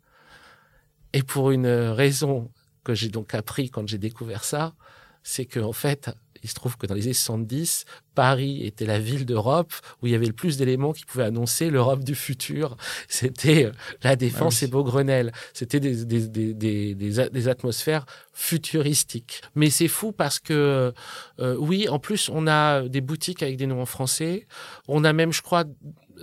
[1.14, 2.50] Et pour une raison
[2.84, 4.74] que j'ai donc appris quand j'ai découvert ça,
[5.22, 6.10] c'est qu'en en fait,
[6.46, 10.12] il se trouve que dans les années 70, Paris était la ville d'Europe où il
[10.12, 12.76] y avait le plus d'éléments qui pouvaient annoncer l'Europe du futur.
[13.08, 13.72] C'était euh,
[14.04, 15.32] la Défense ah et Beaugrenelle.
[15.52, 19.42] C'était des, des, des, des, atmosphères futuristiques.
[19.56, 20.94] Mais c'est fou parce que,
[21.40, 24.46] euh, oui, en plus, on a des boutiques avec des noms en français.
[24.86, 25.64] On a même, je crois,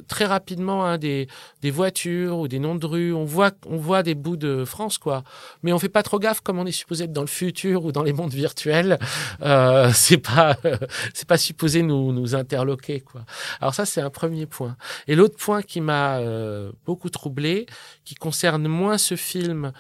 [0.07, 1.27] très rapidement hein, des,
[1.61, 3.13] des voitures ou des noms de rues.
[3.13, 5.23] On voit, on voit des bouts de France, quoi.
[5.61, 7.91] Mais on fait pas trop gaffe comme on est supposé être dans le futur ou
[7.91, 8.99] dans les mondes virtuels.
[9.41, 10.57] Euh, c'est pas,
[11.13, 13.21] c'est pas supposé nous, nous interloquer, quoi.
[13.61, 14.75] Alors ça, c'est un premier point.
[15.07, 17.65] Et l'autre point qui m'a euh, beaucoup troublé,
[18.05, 19.71] qui concerne moins ce film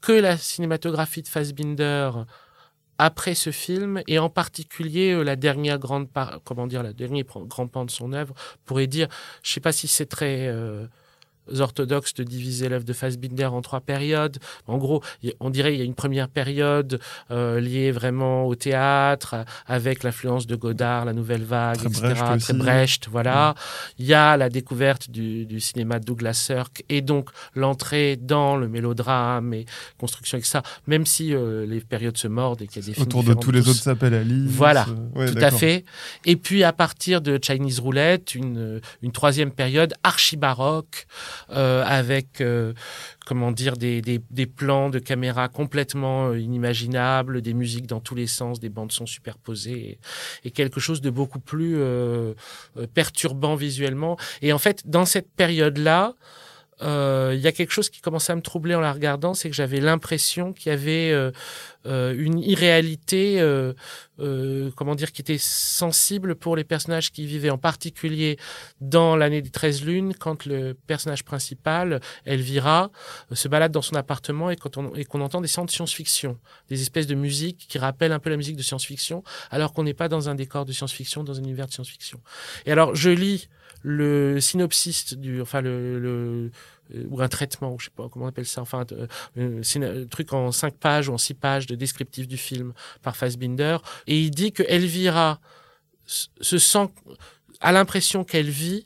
[0.00, 2.10] que la cinématographie de Fassbinder,
[2.98, 6.08] après ce film et en particulier euh, la dernière grande
[6.44, 9.08] comment dire la dernière grand pan de son œuvre pourrait dire
[9.42, 10.86] je sais pas si c'est très euh,
[11.58, 14.38] orthodoxes de diviser l'œuvre de Fassbinder en trois périodes.
[14.66, 15.02] En gros,
[15.40, 20.46] on dirait qu'il y a une première période euh, liée vraiment au théâtre, avec l'influence
[20.46, 22.14] de Godard, la Nouvelle Vague, très etc.
[22.14, 23.54] Brecht très Brecht, voilà.
[23.98, 28.56] Il y a la découverte du, du cinéma de Douglas Sirk et donc l'entrée dans
[28.56, 29.66] le mélodrame et
[29.98, 33.00] construction avec ça, même si euh, les périodes se mordent et qu'il y a des
[33.00, 34.50] Autour de tous les autres s'appellent Alice.
[34.50, 35.84] Voilà, euh, tout à fait.
[36.24, 41.06] Et puis à partir de Chinese Roulette, une, une troisième période archi-baroque,
[41.48, 42.72] avec euh,
[43.26, 48.14] comment dire des, des, des, plans de caméra complètement euh, inimaginables, des musiques dans tous
[48.14, 49.98] les sens, des bandes son superposées
[50.44, 51.78] et, quelque chose de beaucoup plus
[52.94, 54.16] perturbant visuellement.
[54.40, 56.14] Et en fait, dans cette période-là,
[56.82, 59.48] euh, il y a quelque chose qui commençait à me troubler en la regardant, c'est
[59.48, 61.32] que j'avais l'impression qu'il y avait euh, euh,
[61.86, 63.40] une irréalité,
[64.18, 68.38] comment dire, qui était sensible pour les personnages qui vivaient, en particulier
[68.80, 72.90] dans l'année des 13 lunes, quand le personnage principal, Elvira,
[73.32, 76.82] se balade dans son appartement et qu'on et qu'on entend des sons de science-fiction, des
[76.82, 80.08] espèces de musique qui rappellent un peu la musique de science-fiction, alors qu'on n'est pas
[80.08, 82.20] dans un décor de science-fiction, dans un univers de science-fiction.
[82.64, 83.48] Et alors, je lis
[83.82, 86.50] le synopsis du, enfin le, le euh,
[87.08, 90.52] ou un traitement, je sais pas comment on appelle ça, enfin, euh, un truc en
[90.52, 92.72] cinq pages ou en six pages de descriptif du film
[93.02, 95.40] par Fassbinder, et il dit que Elvira
[96.06, 96.88] se sent,
[97.60, 98.84] a l'impression qu'elle vit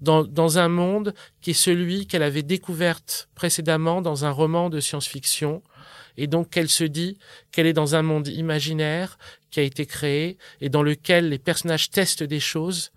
[0.00, 4.80] dans, dans un monde qui est celui qu'elle avait découverte précédemment dans un roman de
[4.80, 5.62] science-fiction.
[6.18, 7.18] Et donc qu'elle se dit
[7.52, 9.18] qu'elle est dans un monde imaginaire
[9.50, 12.92] qui a été créé et dans lequel les personnages testent des choses.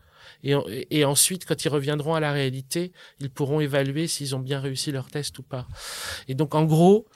[0.46, 4.92] Et, ensuite, quand ils reviendront à la réalité, ils pourront évaluer s'ils ont bien réussi
[4.92, 5.68] leur test ou pas.
[6.28, 7.08] Et donc, en gros,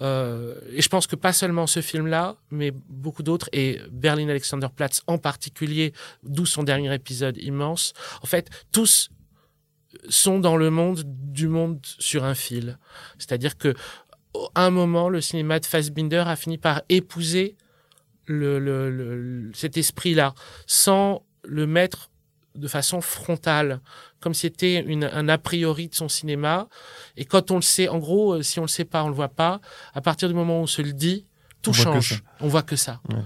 [0.00, 5.02] euh, et je pense que pas seulement ce film-là, mais beaucoup d'autres, et Berlin Alexanderplatz
[5.06, 9.10] en particulier, d'où son dernier épisode immense, en fait, tous
[10.08, 12.78] sont dans le monde du monde sur un fil.
[13.18, 13.74] C'est-à-dire que
[14.54, 17.56] à un moment, le cinéma de Fassbinder a fini par épouser
[18.26, 20.34] le, le, le, cet esprit-là,
[20.66, 22.09] sans le mettre
[22.54, 23.80] de façon frontale,
[24.20, 26.68] comme si c'était un a priori de son cinéma.
[27.16, 29.14] Et quand on le sait, en gros, euh, si on le sait pas, on le
[29.14, 29.60] voit pas.
[29.94, 31.26] À partir du moment où on se le dit,
[31.62, 32.22] tout On change.
[32.40, 33.00] On voit que ça.
[33.10, 33.16] Ouais.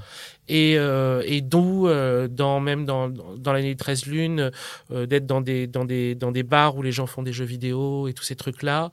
[0.48, 4.50] Et, euh, et d'où, euh, dans, même dans, dans l'année 13 lunes,
[4.90, 7.44] euh, d'être dans des, dans, des, dans des bars où les gens font des jeux
[7.44, 8.90] vidéo et tous ces trucs-là,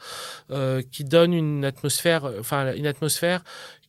[0.52, 3.44] euh, qui donnent une atmosphère, enfin, une atmosphère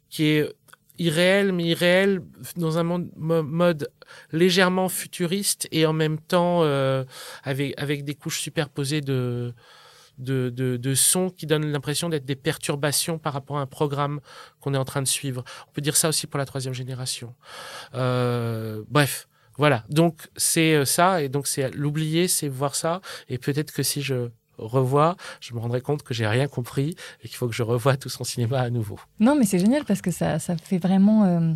[0.09, 0.53] qui est
[0.99, 2.23] irréelle, mais irréelle
[2.57, 3.91] dans un monde, mo- mode
[4.31, 7.05] légèrement futuriste et en même temps euh,
[7.45, 9.55] avec, avec des couches superposées de,
[10.19, 14.21] de, de, de sons qui donnent l'impression d'être des perturbations par rapport à un programme
[14.61, 15.45] qu'on est en train de suivre.
[15.69, 17.35] On peut dire ça aussi pour la troisième génération.
[17.95, 19.85] Euh, bref, voilà.
[19.89, 24.03] Donc c'est euh, ça, et donc c'est l'oublier, c'est voir ça, et peut-être que si
[24.03, 24.29] je
[24.63, 27.97] revois, je me rendrai compte que j'ai rien compris et qu'il faut que je revoie
[27.97, 28.99] tout son cinéma à nouveau.
[29.21, 31.25] Non, mais c'est génial parce que ça, ça fait vraiment.
[31.25, 31.53] euh,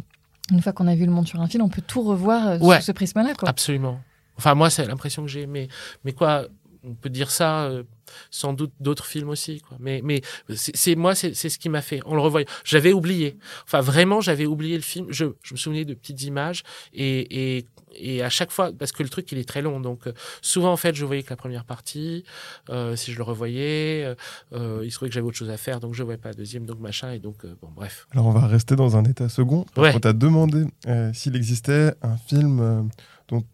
[0.53, 2.59] une fois qu'on a vu le monde sur un fil, on peut tout revoir euh,
[2.59, 2.77] Ouais.
[2.79, 3.33] sous ce prisme-là.
[3.47, 4.01] Absolument.
[4.39, 5.47] Enfin, moi, c'est l'impression que j'ai.
[5.47, 5.67] Mais,
[6.05, 6.47] mais quoi,
[6.87, 7.83] on peut dire ça, euh,
[8.31, 9.61] sans doute d'autres films aussi.
[9.61, 9.77] Quoi.
[9.81, 10.23] Mais, mais
[10.55, 12.01] c'est moi, c'est ce qui m'a fait.
[12.07, 12.47] On le revoyait.
[12.65, 13.37] J'avais oublié.
[13.65, 15.07] Enfin, vraiment, j'avais oublié le film.
[15.11, 16.63] Je, je me souvenais de petites images.
[16.95, 17.67] Et, et,
[17.99, 19.81] et à chaque fois, parce que le truc, il est très long.
[19.81, 22.25] Donc, euh, souvent, en fait, je voyais que la première partie.
[22.71, 24.15] Euh, si je le revoyais,
[24.53, 25.81] il se trouvait que j'avais autre chose à faire.
[25.81, 26.65] Donc, je ne voyais pas la deuxième.
[26.67, 27.11] Donc, machin.
[27.13, 28.07] Et donc, bon, bref.
[28.13, 29.65] Alors on va rester dans un état second.
[29.75, 29.93] Parce Ouais.
[29.93, 30.65] qu'on t'a demandé
[31.13, 32.89] s'il existait un film
[33.29, 33.45] dont-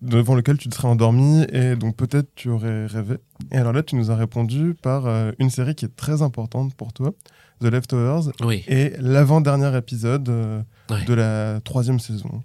[0.00, 3.16] devant lequel tu te serais endormi et dont peut-être tu aurais rêvé.
[3.50, 6.74] Et alors là, tu nous as répondu par euh, une série qui est très importante
[6.74, 7.12] pour toi,
[7.60, 8.64] The Leftovers, Oui.
[8.68, 11.04] et l'avant-dernier épisode euh, Ouais.
[11.04, 12.42] de la troisième saison.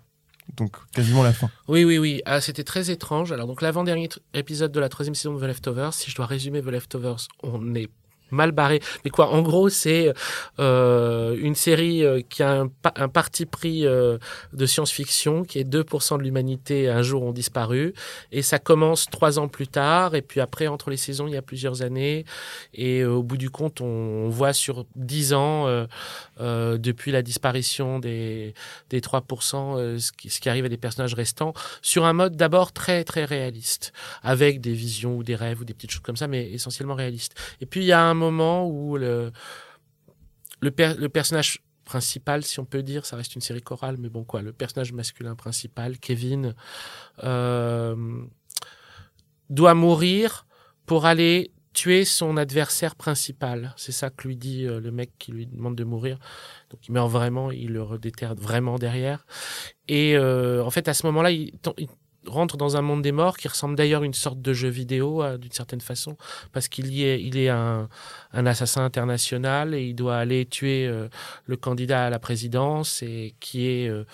[0.58, 1.50] Donc quasiment la fin.
[1.68, 2.22] Oui, oui, oui.
[2.26, 3.32] Ah, c'était très étrange.
[3.32, 6.62] Alors, donc, l'avant-dernier épisode de la troisième saison de The Leftovers, si je dois résumer
[6.62, 7.88] The Leftovers, on est
[8.34, 8.82] mal barré.
[9.06, 10.14] Mais quoi, en gros, c'est
[10.60, 14.18] euh, une série euh, qui a un, pa- un parti pris euh,
[14.52, 17.94] de science-fiction, qui est 2% de l'humanité un jour ont disparu.
[18.32, 20.16] Et ça commence trois ans plus tard.
[20.16, 22.26] Et puis après, entre les saisons, il y a plusieurs années.
[22.74, 25.86] Et au bout du compte, on, voit sur 10 ans,
[26.40, 28.54] depuis la disparition des,
[28.90, 32.36] des 3%, euh, ce, qui, ce qui arrive à des personnages restants, sur un mode
[32.36, 36.18] d'abord très très réaliste, avec des visions ou des rêves ou des petites choses comme
[36.18, 37.36] ça, mais essentiellement réaliste.
[37.62, 39.32] Et puis il y a un moment où le,
[40.62, 44.24] le, le personnage principal, si on peut dire, ça reste une série chorale, mais bon
[44.24, 46.56] quoi, le personnage masculin principal, Kevin,
[47.24, 48.24] euh,
[49.50, 50.46] doit mourir
[50.86, 53.74] pour aller tuer son adversaire principal.
[53.78, 56.20] C'est ça que lui dit euh, le mec qui lui demande de mourir.
[56.70, 59.26] Donc il meurt vraiment, il le redéterre vraiment derrière.
[59.88, 61.88] Et euh, en fait, à ce moment-là, il, il
[62.28, 65.24] rentre dans un monde des morts qui ressemble d'ailleurs à une sorte de jeu vidéo
[65.24, 66.18] euh, d'une certaine façon,
[66.52, 67.90] parce qu'il y est, il est un,
[68.34, 71.08] un assassin international et il doit aller tuer euh,
[71.46, 74.06] le candidat à la présidence et qui est euh,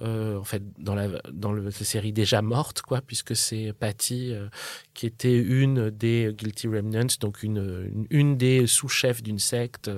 [0.00, 4.48] en fait dans la dans le, la série déjà morte quoi, puisque c'est Patty euh,
[4.92, 9.90] qui était une des Guilty Remnants, donc une, une, des sous-chefs d'une secte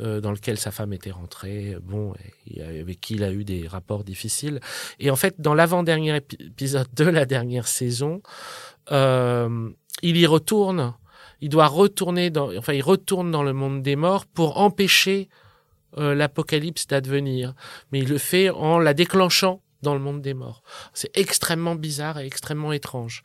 [0.00, 2.14] euh, dans lequel sa femme était rentrée, bon,
[2.46, 4.60] et avec qui il a eu des rapports difficiles.
[4.98, 8.22] Et en fait, dans l'avant-dernier épi- épisode de la dernière saison,
[8.90, 9.70] euh,
[10.02, 10.94] il y retourne.
[11.42, 15.28] Il doit retourner dans, enfin, il retourne dans le monde des morts pour empêcher
[15.96, 17.54] euh, l'apocalypse d'advenir.
[17.90, 20.62] Mais il le fait en la déclenchant dans le monde des morts.
[20.92, 23.22] C'est extrêmement bizarre et extrêmement étrange.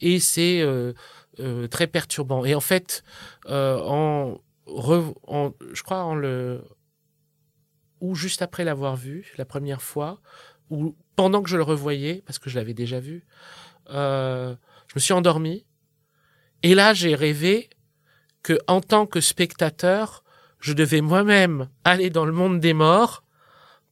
[0.00, 0.94] Et c'est euh,
[1.40, 2.44] euh, très perturbant.
[2.44, 3.02] Et en fait,
[3.46, 6.62] euh, en, re- en, je crois en le,
[8.00, 10.20] ou juste après l'avoir vu la première fois,
[10.70, 13.26] ou pendant que je le revoyais, parce que je l'avais déjà vu,
[13.90, 14.54] euh,
[14.86, 15.66] je me suis endormi.
[16.62, 17.68] Et là, j'ai rêvé
[18.42, 20.24] que, en tant que spectateur,
[20.60, 23.22] je devais moi-même aller dans le monde des morts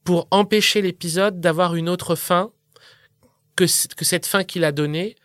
[0.03, 2.51] pour empêcher l'épisode d'avoir une autre fin
[3.55, 5.15] que, que cette fin qu'il a donnée.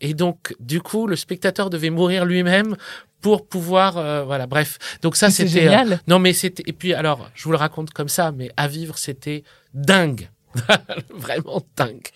[0.00, 2.76] Et donc, du coup, le spectateur devait mourir lui-même
[3.20, 4.78] pour pouvoir, euh, voilà, bref.
[5.02, 5.58] Donc ça, c'était.
[5.58, 6.00] euh, génial.
[6.08, 6.64] non, mais c'était.
[6.66, 10.28] Et puis, alors, je vous le raconte comme ça, mais à vivre, c'était dingue.
[11.14, 12.08] Vraiment dingue.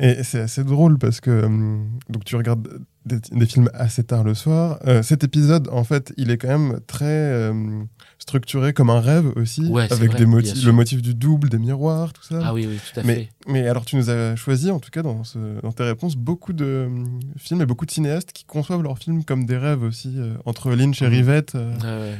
[0.00, 2.68] Et c'est assez drôle parce que hum, donc tu regardes
[3.04, 4.78] des, films assez tard le soir.
[4.86, 7.82] Euh, cet épisode, en fait, il est quand même très euh,
[8.18, 12.22] structuré comme un rêve aussi, avec des motifs, le motif du double, des miroirs, tout
[12.22, 12.40] ça.
[12.42, 13.28] Ah oui, oui, tout à mais, fait.
[13.46, 15.22] Mais alors, tu nous as choisi, en tout cas, dans,
[15.62, 17.04] dans tes réponses, beaucoup de euh,
[17.36, 21.00] films et beaucoup de cinéastes qui conçoivent leurs films comme des rêves aussi, entre Lynch
[21.02, 21.10] et mmh.
[21.10, 21.56] Rivette.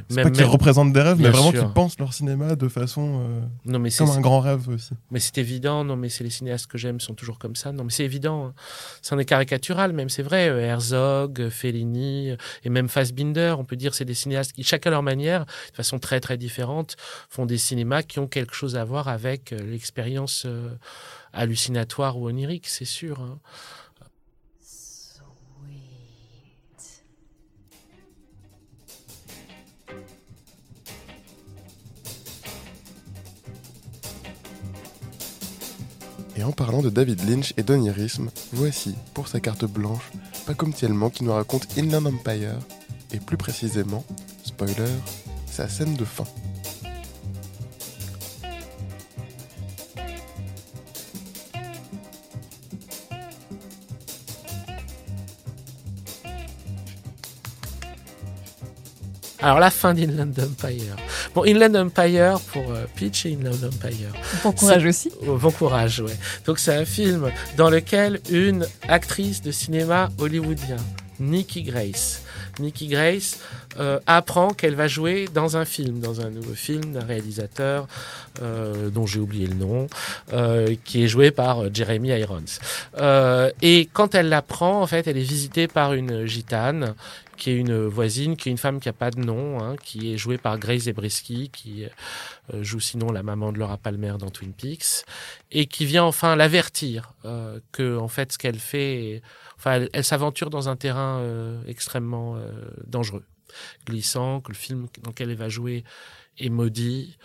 [0.09, 3.29] c'est pas qu'ils représentent des rêves, mais vraiment qu'ils pensent leur cinéma de façon
[3.65, 4.95] non, mais comme un grand rêve aussi.
[5.11, 7.73] Mais c'est évident, non, mais c'est les cinéastes que j'aime sont toujours comme ça.
[7.73, 8.47] Non, mais c'est évident.
[8.47, 8.55] Hein.
[9.03, 10.47] C'en est caricatural, même, c'est vrai.
[10.47, 12.35] Herzog, Fellini
[12.65, 15.77] et même Fassbinder, on peut dire c'est des cinéastes qui, chacun à leur manière, de
[15.77, 16.97] façon très très différente,
[17.31, 20.77] font des cinémas qui ont quelque chose à voir avec euh, l'expérience euh,
[21.33, 23.21] hallucinatoire ou onirique, c'est sûr.
[23.21, 23.39] Hein.
[36.39, 40.13] Et en parlant de David Lynch et d'onirisme, voici, pour sa carte blanche,
[40.73, 42.59] Tielman qui nous raconte Inland Empire,
[43.13, 44.05] et plus précisément,
[44.45, 44.87] spoiler,
[45.59, 46.23] sa scène de fin.
[59.41, 60.95] Alors la fin d'Inland Empire.
[61.35, 64.13] Bon, Inland Empire pour euh, Peach et Inland Empire.
[64.45, 65.11] Bon courage aussi.
[65.27, 66.17] Oh, bon courage, ouais.
[66.47, 70.77] Donc c'est un film dans lequel une actrice de cinéma hollywoodien,
[71.19, 72.23] Nikki Grace,
[72.59, 73.41] Nikki Grace
[73.79, 77.87] euh, apprend qu'elle va jouer dans un film, dans un nouveau film d'un réalisateur
[78.43, 79.87] euh, dont j'ai oublié le nom,
[80.85, 82.59] qui est joué par Jeremy Irons.
[83.63, 86.95] et quand elle l'apprend, en fait, elle est visitée par une gitane
[87.39, 90.13] qui est une voisine, qui est une femme qui n'a pas de nom, hein, qui
[90.13, 91.85] est jouée par Grace Zabriskie, qui
[92.53, 95.05] euh, joue sinon la maman de Laura Palmer dans Twin Peaks,
[95.51, 99.23] et qui vient enfin l'avertir euh, que en fait ce qu'elle fait,
[99.59, 102.41] enfin elle, s'aventure dans un terrain euh, extrêmement
[102.87, 103.25] dangereux,
[103.87, 105.85] glissant, que le film dans lequel elle va jouer
[106.39, 107.19] est maudit,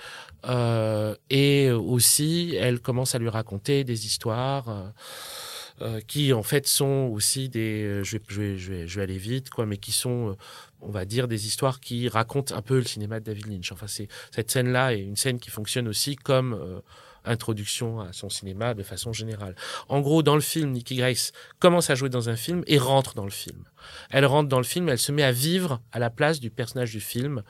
[1.29, 4.93] et aussi elle commence à lui raconter des histoires.
[5.81, 8.95] Euh, qui en fait sont aussi des, euh, je vais, je vais, je vais, je
[8.95, 10.33] vais aller vite, quoi, mais qui sont, euh,
[10.81, 13.71] on va dire, des histoires qui racontent un peu le cinéma de David Lynch.
[13.71, 16.81] Enfin, c'est cette scène-là est une scène qui fonctionne aussi comme
[17.25, 19.55] introduction à son cinéma de façon générale.
[19.89, 23.15] En gros, dans le film, Nikki Grace commence à jouer dans un film et rentre
[23.15, 23.63] dans le film.
[24.09, 26.91] Elle rentre dans le film, elle se met à vivre à la place du personnage
[26.91, 27.43] du film,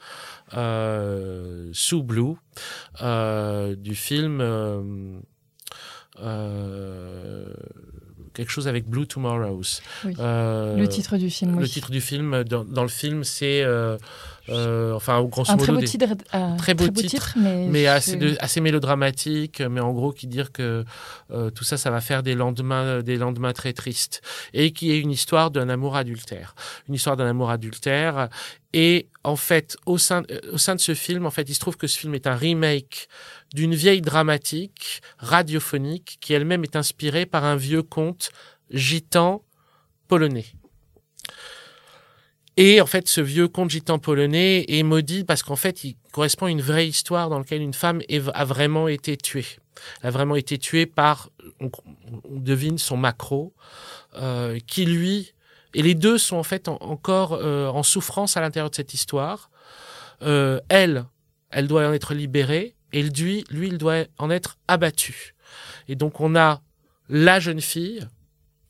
[0.54, 2.34] euh, Sue Blue,
[3.02, 4.40] euh, du film.
[6.20, 7.46] Euh,
[8.34, 9.80] quelque chose avec Blue Tomorrows.
[10.04, 11.58] Euh, le titre du film.
[11.58, 13.62] Le titre du film, dans, le film, c'est.
[13.62, 13.98] Euh, euh,
[14.48, 15.64] enfin, grosso un modo.
[15.64, 16.06] Très beau, titre,
[16.58, 20.84] très beau, titre, mais, assez, assez, mélodramatique, mais en gros qui dire que
[21.54, 24.22] tout ça, ça va faire des lendemains, des lendemains très tristes.
[24.52, 26.54] Et qui est une histoire d'un amour adultère.
[26.88, 28.28] Une histoire d'un amour adultère.
[28.72, 31.76] Et en fait, au sein, au sein de ce film, en fait, il se trouve
[31.76, 33.08] que ce film est un remake
[33.54, 38.30] d'une vieille dramatique radiophonique qui elle-même est inspirée par un vieux conte
[38.70, 39.42] gitan
[40.08, 40.46] polonais.
[42.56, 46.46] Et en fait, ce vieux conte gitan polonais est maudit parce qu'en fait, il correspond
[46.46, 48.00] à une vraie histoire dans laquelle une femme
[48.32, 49.46] a vraiment été tuée.
[50.00, 51.30] Elle a vraiment été tuée par,
[51.60, 51.70] on,
[52.30, 53.52] devine, son macro,
[54.16, 55.34] euh, qui lui,
[55.74, 59.50] et les deux sont en fait encore euh, en souffrance à l'intérieur de cette histoire.
[60.22, 61.04] Euh, elle,
[61.50, 65.34] elle doit en être libérée, et lui, lui, il doit en être abattu.
[65.88, 66.62] Et donc on a
[67.08, 68.06] la jeune fille,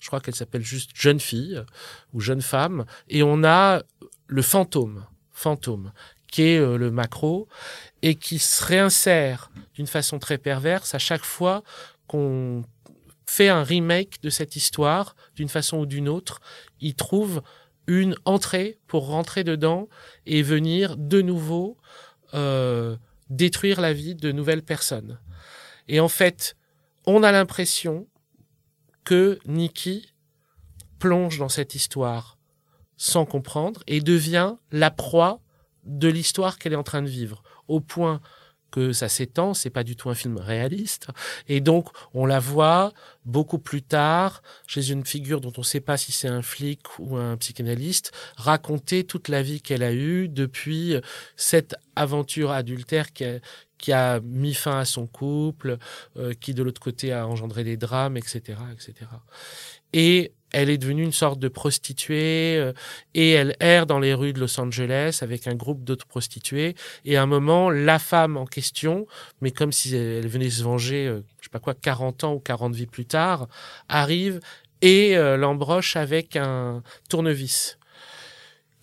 [0.05, 1.65] je crois qu'elle s'appelle juste jeune fille
[2.13, 3.83] ou jeune femme, et on a
[4.27, 5.93] le fantôme, fantôme,
[6.31, 7.49] qui est euh, le macro,
[8.03, 11.63] et qui se réinsère d'une façon très perverse à chaque fois
[12.07, 12.65] qu'on
[13.25, 16.43] fait un remake de cette histoire d'une façon ou d'une autre,
[16.81, 17.41] il trouve
[17.87, 19.89] une entrée pour rentrer dedans
[20.27, 21.79] et venir de nouveau
[22.35, 22.95] euh,
[23.31, 25.19] détruire la vie de nouvelles personnes.
[25.89, 26.57] Et en fait,
[27.07, 28.07] on a l'impression
[29.05, 30.15] que Nikki
[30.99, 32.39] plonge dans cette histoire
[32.97, 35.41] sans comprendre et devient la proie
[35.85, 38.21] de l'histoire qu'elle est en train de vivre, au point
[38.75, 41.07] que ça s'étend, c'est pas du tout un film réaliste.
[41.47, 42.93] Et donc, on la voit
[43.25, 46.81] beaucoup plus tard, chez une figure dont on ne sait pas si c'est un flic
[46.99, 50.97] ou un psychanalyste, raconter toute la vie qu'elle a eue depuis
[51.37, 55.79] cette aventure adultère qui a, mis fin à son couple,
[56.17, 59.09] euh, qui de l'autre côté a engendré des drames, etc., etc.
[59.93, 62.73] Et elle est devenue une sorte de prostituée euh,
[63.15, 66.75] et elle erre dans les rues de Los Angeles avec un groupe d'autres prostituées.
[67.05, 69.07] Et à un moment, la femme en question,
[69.41, 72.41] mais comme si elle venait se venger, euh, je sais pas quoi, 40 ans ou
[72.41, 73.49] 40 vies plus tard,
[73.89, 74.41] arrive
[74.81, 77.79] et l'embroche avec un tournevis.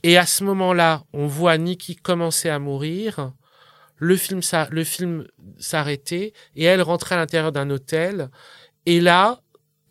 [0.01, 3.33] Et à ce moment-là, on voit Nikki commencer à mourir,
[3.97, 4.41] le film,
[4.71, 5.27] le film
[5.59, 8.29] s'arrêtait et elle rentrait à l'intérieur d'un hôtel.
[8.87, 9.41] Et là,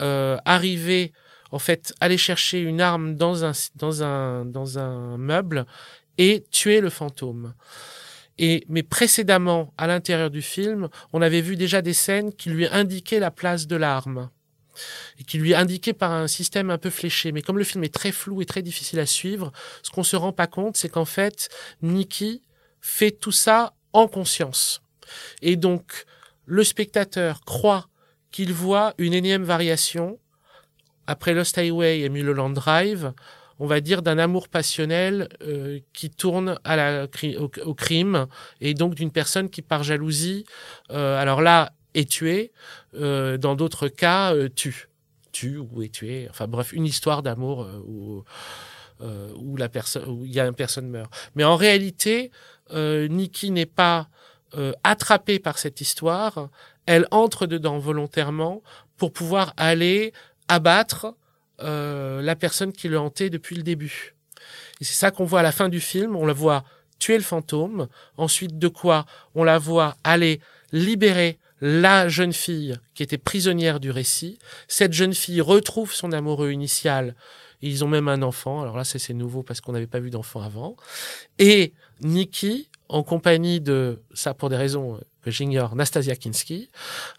[0.03, 1.13] euh, arriver,
[1.51, 5.67] en fait, aller chercher une arme dans un, dans un, dans un meuble
[6.19, 7.55] et tuer le fantôme.
[8.39, 12.67] Et, mais précédemment, à l'intérieur du film, on avait vu déjà des scènes qui lui
[12.67, 14.31] indiquaient la place de l'arme
[15.19, 17.33] et qui lui indiquaient par un système un peu fléché.
[17.33, 20.17] Mais comme le film est très flou et très difficile à suivre, ce qu'on se
[20.17, 21.51] rend pas compte, c'est qu'en fait,
[21.83, 22.43] Nikki
[22.81, 24.83] fait tout ça en conscience.
[25.43, 26.05] Et donc,
[26.47, 27.89] le spectateur croit
[28.31, 30.19] qu'il voit une énième variation
[31.11, 33.13] après Lost Highway et Mulholland Drive,
[33.59, 36.59] on va dire d'un amour passionnel euh, qui tourne
[37.65, 38.27] au, crime
[38.61, 40.47] et donc d'une personne qui par jalousie,
[40.91, 42.53] euh, alors là, est tuée,
[42.95, 44.89] euh, dans d'autres cas, tue,
[45.33, 46.29] tue ou est tuée.
[46.31, 48.23] Enfin bref, une histoire d'amour où,
[49.01, 51.13] où la personne, où il y a une personne meurt.
[51.35, 52.31] Mais en réalité,
[52.73, 54.09] euh, Nikki n'est pas
[54.57, 56.49] euh, attrapée par cette histoire,
[56.87, 58.63] elle entre dedans volontairement
[58.97, 60.13] pour pouvoir aller
[60.51, 61.15] abattre
[61.63, 64.15] euh, la personne qui le hantait depuis le début.
[64.81, 66.17] Et c'est ça qu'on voit à la fin du film.
[66.17, 66.65] On la voit
[66.99, 67.89] tuer le fantôme.
[68.17, 70.41] Ensuite, de quoi on la voit aller
[70.73, 74.39] libérer la jeune fille qui était prisonnière du récit.
[74.67, 77.15] Cette jeune fille retrouve son amoureux initial.
[77.63, 78.63] Ils ont même un enfant.
[78.63, 80.77] Alors là, c'est nouveau parce qu'on n'avait pas vu d'enfant avant.
[81.39, 86.71] Et Nikki, en compagnie de, ça pour des raisons que j'ignore, Nastasia Kinski,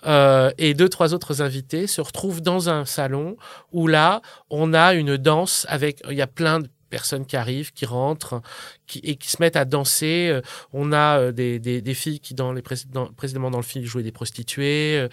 [0.06, 3.38] euh, et deux, trois autres invités, se retrouvent dans un salon
[3.72, 7.72] où là, on a une danse avec, il y a plein de personnes qui arrivent,
[7.74, 8.42] qui rentrent,
[8.86, 10.30] qui, et qui se mettent à danser.
[10.30, 10.42] Euh,
[10.74, 13.84] on a euh, des, des, des filles qui, dans les précédents, précédemment dans le film,
[13.86, 15.10] jouaient des prostituées, euh,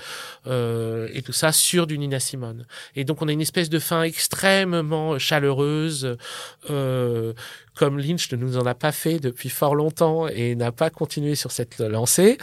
[0.46, 2.66] euh, et tout ça sur du Nina Simone.
[2.94, 6.16] Et donc, on a une espèce de fin extrêmement chaleureuse,
[6.68, 7.32] euh,
[7.74, 11.36] comme Lynch ne nous en a pas fait depuis fort longtemps et n'a pas continué
[11.36, 12.36] sur cette lancée,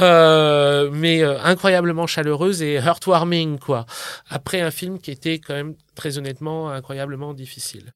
[0.00, 3.84] euh, mais incroyablement chaleureuse et heartwarming, quoi.
[4.28, 7.95] Après un film qui était quand même, très honnêtement, incroyablement difficile.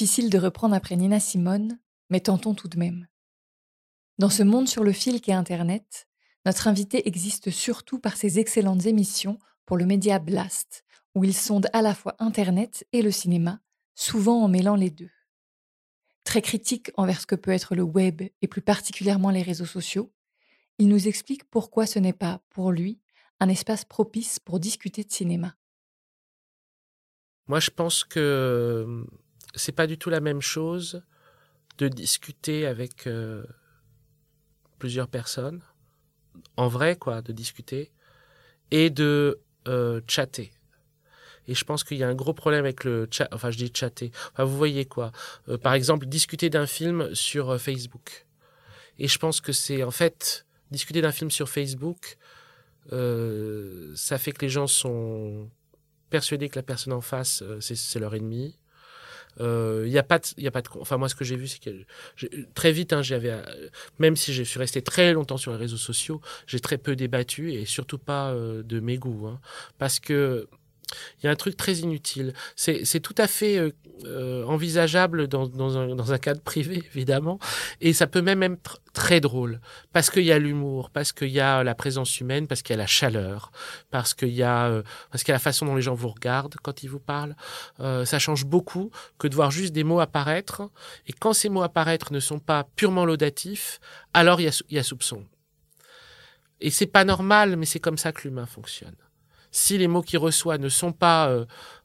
[0.00, 1.78] Difficile de reprendre après Nina Simone,
[2.08, 3.06] mais tentons tout de même.
[4.16, 6.08] Dans ce monde sur le fil qu'est Internet,
[6.46, 11.66] notre invité existe surtout par ses excellentes émissions pour le média Blast, où il sonde
[11.74, 13.60] à la fois Internet et le cinéma,
[13.94, 15.10] souvent en mêlant les deux.
[16.24, 20.10] Très critique envers ce que peut être le web et plus particulièrement les réseaux sociaux,
[20.78, 23.02] il nous explique pourquoi ce n'est pas, pour lui,
[23.38, 25.56] un espace propice pour discuter de cinéma.
[27.48, 29.04] Moi, je pense que
[29.54, 31.02] c'est pas du tout la même chose
[31.78, 33.42] de discuter avec euh,
[34.78, 35.62] plusieurs personnes,
[36.56, 37.90] en vrai, quoi, de discuter,
[38.70, 40.52] et de euh, chatter.
[41.48, 43.72] Et je pense qu'il y a un gros problème avec le chat, enfin je dis
[43.74, 45.10] chatter, enfin, vous voyez quoi,
[45.48, 48.26] euh, par exemple discuter d'un film sur Facebook.
[48.98, 52.18] Et je pense que c'est en fait, discuter d'un film sur Facebook,
[52.90, 55.48] ça fait que les gens sont
[56.10, 58.59] persuadés que la personne en face, c'est leur ennemi
[59.38, 61.46] il euh, a pas il y a pas de enfin moi ce que j'ai vu
[61.46, 61.70] c'est que
[62.54, 63.42] très vite hein, j'avais euh,
[63.98, 67.52] même si je suis resté très longtemps sur les réseaux sociaux j'ai très peu débattu
[67.52, 69.40] et surtout pas euh, de mes goûts hein,
[69.78, 70.48] parce que
[71.18, 72.32] il y a un truc très inutile.
[72.56, 73.70] C'est tout à fait euh,
[74.04, 77.38] euh, envisageable dans, dans, un, dans, un, cadre privé, évidemment,
[77.80, 79.60] et ça peut même être très drôle,
[79.92, 82.78] parce qu'il y a l'humour, parce qu'il y a la présence humaine, parce qu'il y
[82.78, 83.52] a la chaleur,
[83.90, 86.08] parce qu'il y, a, euh, parce qu'il y a la façon dont les gens vous
[86.08, 87.36] regardent quand ils vous parlent.
[87.78, 90.70] ça change beaucoup que de voir juste des mots apparaître,
[91.06, 93.80] et quand ces mots apparaître ne sont pas purement laudatifs,
[94.14, 95.24] alors il y a, il y a soupçon.
[96.60, 98.96] Et c'est pas normal, mais c'est comme ça que l'humain fonctionne
[99.50, 101.44] si les mots qu'il reçoit ne sont pas euh,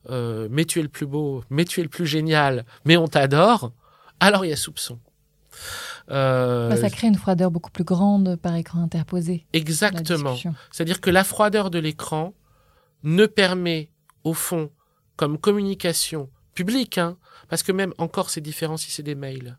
[0.09, 3.07] euh, mais tu es le plus beau, mais tu es le plus génial, mais on
[3.07, 3.72] t'adore,
[4.20, 4.99] alors il y a soupçon.
[6.11, 9.45] Euh, bah, ça crée une froideur beaucoup plus grande par écran interposé.
[9.53, 10.36] Exactement.
[10.72, 12.34] C'est-à-dire que la froideur de l'écran
[13.03, 13.89] ne permet,
[14.24, 14.70] au fond,
[15.16, 17.18] comme communication public, hein,
[17.49, 19.57] parce que même encore c'est différent si c'est des mails,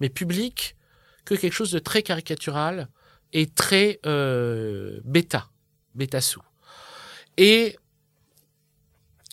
[0.00, 0.76] mais public,
[1.24, 2.88] que quelque chose de très caricatural
[3.32, 5.48] et très euh, bêta,
[5.94, 6.42] bêta sous.
[7.36, 7.76] Et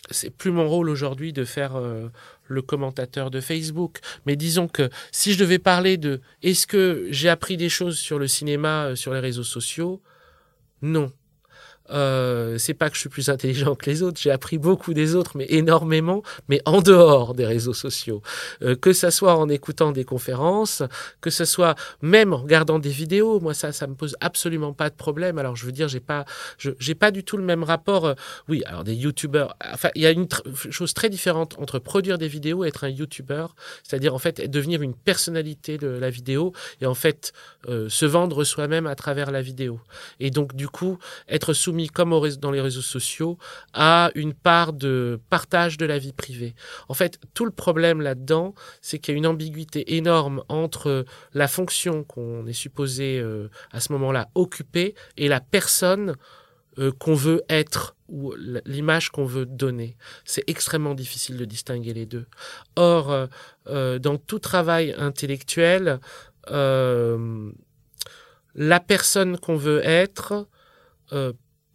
[0.09, 2.09] c'est plus mon rôle aujourd'hui de faire euh,
[2.47, 7.29] le commentateur de Facebook, mais disons que si je devais parler de est-ce que j'ai
[7.29, 10.01] appris des choses sur le cinéma euh, sur les réseaux sociaux,
[10.81, 11.11] non.
[11.91, 15.15] Euh, c'est pas que je suis plus intelligent que les autres, j'ai appris beaucoup des
[15.15, 18.21] autres, mais énormément, mais en dehors des réseaux sociaux.
[18.61, 20.83] Euh, que ça soit en écoutant des conférences,
[21.21, 24.89] que ce soit même en regardant des vidéos, moi ça, ça me pose absolument pas
[24.89, 25.37] de problème.
[25.37, 26.25] Alors je veux dire, j'ai pas,
[26.57, 28.05] j'ai pas du tout le même rapport.
[28.05, 28.13] Euh,
[28.47, 30.27] oui, alors des youtubeurs, enfin il y a une
[30.69, 34.81] chose très différente entre produire des vidéos et être un youtubeur, c'est-à-dire en fait devenir
[34.81, 37.33] une personnalité de la vidéo et en fait
[37.67, 39.79] se vendre soi-même à travers la vidéo.
[40.19, 43.37] Et donc du coup être soumis comme dans les réseaux sociaux,
[43.73, 46.55] à une part de partage de la vie privée.
[46.89, 51.47] En fait, tout le problème là-dedans, c'est qu'il y a une ambiguïté énorme entre la
[51.47, 56.15] fonction qu'on est supposé euh, à ce moment-là occuper et la personne
[56.79, 58.33] euh, qu'on veut être ou
[58.65, 59.95] l'image qu'on veut donner.
[60.25, 62.25] C'est extrêmement difficile de distinguer les deux.
[62.75, 63.27] Or,
[63.67, 65.99] euh, dans tout travail intellectuel,
[66.47, 67.21] la
[68.85, 70.47] personne qu'on veut être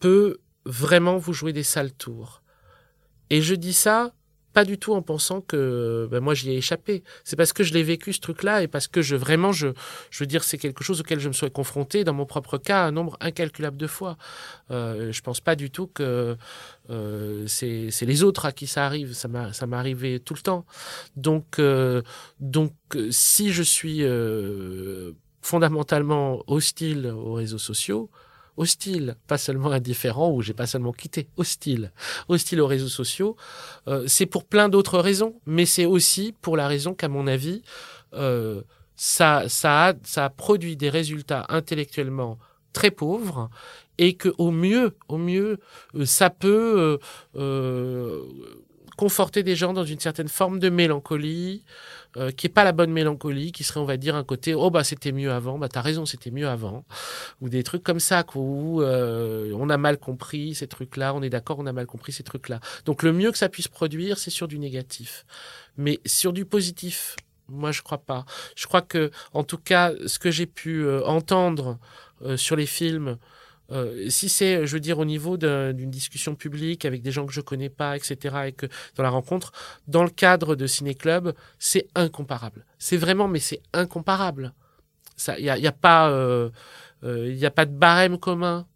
[0.01, 2.43] peut vraiment vous jouer des sales tours.
[3.31, 4.13] Et je dis ça
[4.57, 7.05] pas du tout en pensant que ben moi j'y ai échappé.
[7.25, 9.69] C'est parce que je l'ai vécu ce truc-là et parce que je vraiment je
[10.09, 12.87] je veux dire c'est quelque chose auquel je me suis confronté dans mon propre cas
[12.87, 14.17] un nombre incalculable de fois.
[14.71, 16.39] Euh, je pense pas du tout que
[16.89, 19.13] euh, c'est les autres à qui ça arrive.
[19.13, 20.65] Ça m'a ça m'est arrivé tout le temps.
[21.17, 22.01] Donc euh,
[22.41, 22.73] donc
[23.11, 28.09] si je suis euh, fondamentalement hostile aux réseaux sociaux,
[28.57, 31.93] hostile, pas seulement indifférent ou j'ai pas seulement quitté, hostile,
[32.29, 33.37] hostile aux réseaux sociaux.
[33.89, 37.63] Euh, c'est pour plein d'autres raisons, mais c'est aussi pour la raison qu'à mon avis,
[38.15, 38.63] euh,
[38.97, 42.39] ça, ça, a, ça produit des résultats intellectuellement
[42.73, 43.51] très pauvres
[43.99, 45.59] et que au mieux, au mieux,
[45.95, 46.99] euh, ça peut
[48.97, 51.63] conforter des gens dans une certaine forme de mélancolie,
[52.17, 54.71] euh, qui est pas la bonne mélancolie, qui serait, on va dire, un côté oh
[54.71, 56.85] bah c'était mieux avant, bah t'as raison, c'était mieux avant,
[57.41, 61.31] ou des trucs comme ça où euh, on a mal compris ces trucs-là, on est
[61.31, 62.61] d'accord, on a mal compris ces trucs-là.
[62.85, 65.27] Donc le mieux que ça puisse produire, c'est sur du négatif,
[65.77, 67.17] mais sur du positif.
[67.49, 68.25] Moi, je crois pas.
[68.57, 71.79] Je crois que, en tout cas, ce que j'ai pu euh, entendre
[72.37, 73.19] sur les films,
[73.73, 77.33] euh, si c'est, je veux dire, au niveau d'une discussion publique avec des gens que
[77.33, 79.53] je connais pas, etc., et que dans la rencontre,
[79.89, 82.65] dans le cadre de Ciné Club, c'est incomparable.
[82.79, 84.53] C'est vraiment, mais c'est incomparable.
[85.39, 86.51] Il n'y a, y a, pas, euh,
[87.05, 88.67] euh, a pas de barème commun.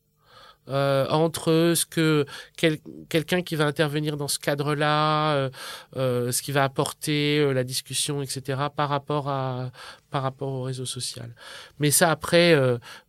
[0.69, 5.51] Euh, entre ce que quelqu'un qui va intervenir dans ce cadre-là, euh,
[5.97, 9.71] euh, ce qui va apporter la discussion, etc., par rapport à
[10.11, 11.35] par rapport au réseau social.
[11.79, 12.55] Mais ça après,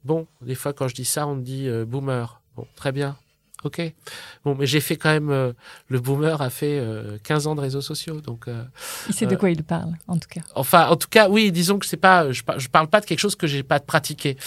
[0.03, 2.41] bon, des fois quand je dis ça, on me dit boomer.
[2.55, 3.15] Bon, très bien,
[3.63, 3.81] Ok.
[4.43, 5.29] Bon, mais j'ai fait quand même.
[5.29, 5.53] Euh,
[5.87, 6.83] le boomer a fait
[7.23, 8.47] 15 euh, ans de réseaux sociaux, donc.
[8.47, 8.63] Euh,
[9.07, 10.41] il sait de quoi il parle, en tout cas.
[10.55, 11.51] Enfin, en tout cas, oui.
[11.51, 12.31] Disons que c'est pas.
[12.31, 14.37] Je, je parle pas de quelque chose que j'ai pas pratiqué.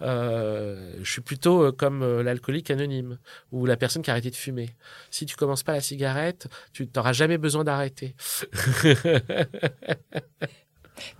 [0.00, 3.18] je suis plutôt comme l'alcoolique anonyme
[3.52, 4.70] ou la personne qui a arrêté de fumer.
[5.10, 8.14] Si tu commences pas la cigarette, tu n'auras jamais besoin d'arrêter.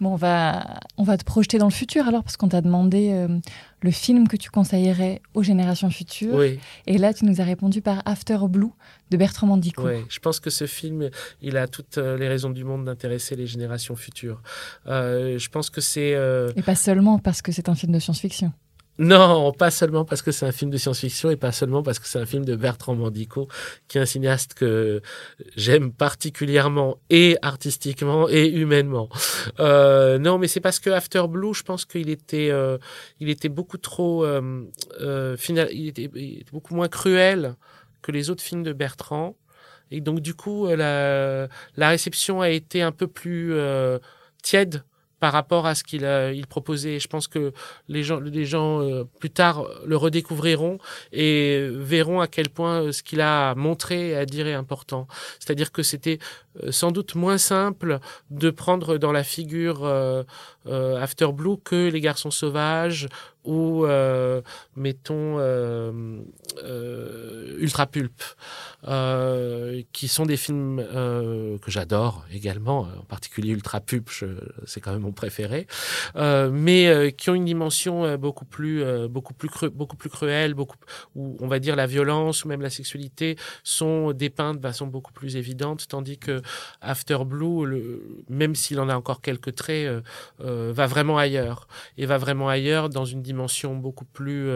[0.00, 3.10] Bon, on va, on va te projeter dans le futur alors, parce qu'on t'a demandé
[3.12, 3.38] euh,
[3.82, 6.42] le film que tu conseillerais aux générations futures.
[6.86, 8.70] Et là, tu nous as répondu par After Blue
[9.10, 9.86] de Bertrand Mandico.
[9.86, 11.10] Oui, je pense que ce film,
[11.40, 14.42] il a toutes euh, les raisons du monde d'intéresser les générations futures.
[14.86, 16.16] Euh, je pense que c'est.
[16.56, 18.52] Et pas seulement parce que c'est un film de science-fiction.
[18.98, 22.06] Non, pas seulement parce que c'est un film de science-fiction et pas seulement parce que
[22.06, 23.48] c'est un film de Bertrand Mandico,
[23.88, 25.00] qui est un cinéaste que
[25.56, 29.08] j'aime particulièrement et artistiquement et humainement.
[29.58, 32.76] Euh, non, mais c'est parce que After Blue, je pense qu'il était, euh,
[33.20, 34.68] il était beaucoup trop, euh,
[35.00, 37.54] euh final, il était, il était, beaucoup moins cruel
[38.02, 39.34] que les autres films de Bertrand.
[39.90, 43.98] Et donc du coup, la, la réception a été un peu plus euh,
[44.42, 44.84] tiède
[45.20, 46.02] par rapport à ce qu'il
[46.34, 46.98] il proposait.
[46.98, 47.52] Je pense que
[47.88, 50.78] les gens, les gens euh, plus tard le redécouvriront
[51.12, 55.06] et verront à quel point euh, ce qu'il a montré et à dire est important.
[55.38, 56.18] C'est-à-dire que c'était
[56.70, 59.86] sans doute moins simple de prendre dans la figure
[60.66, 63.08] After Blue que les garçons sauvages
[63.44, 64.42] ou euh,
[64.76, 66.20] mettons euh,
[66.62, 68.22] euh, Ultra Pulp,
[69.92, 74.10] qui sont des films que j'adore également, en particulier Ultra Pulp,
[74.66, 75.66] c'est quand même mon préféré,
[76.14, 79.48] mais qui ont une dimension beaucoup plus beaucoup plus
[80.10, 80.76] cruelle, beaucoup
[81.14, 85.12] où on va dire la violence ou même la sexualité sont dépeintes de façon beaucoup
[85.12, 86.39] plus évidente, tandis que
[86.80, 90.02] After Blue, même s'il en a encore quelques traits,
[90.38, 91.68] va vraiment ailleurs.
[91.96, 94.50] Et va vraiment ailleurs dans une dimension beaucoup plus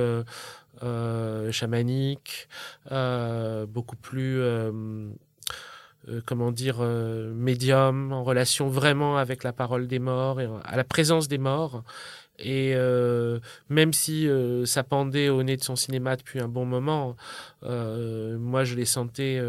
[1.50, 2.48] chamanique,
[2.90, 4.40] beaucoup plus
[6.08, 10.76] euh, comment dire, euh, médium, en relation vraiment avec la parole des morts, et à
[10.76, 11.82] la présence des morts.
[12.38, 14.28] Et euh, même si
[14.64, 17.16] ça pendait au nez de son cinéma depuis un bon moment,
[17.62, 19.40] moi je les sentais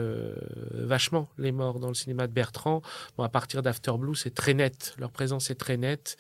[0.72, 2.82] vachement, les morts dans le cinéma de Bertrand.
[3.18, 6.18] Bon, à partir d'After Blue, c'est très net, leur présence est très nette.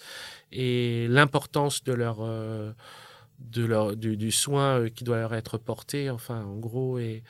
[0.51, 6.43] Et l'importance de leur, de leur, du, du, soin qui doit leur être porté, enfin
[6.43, 7.23] en gros, et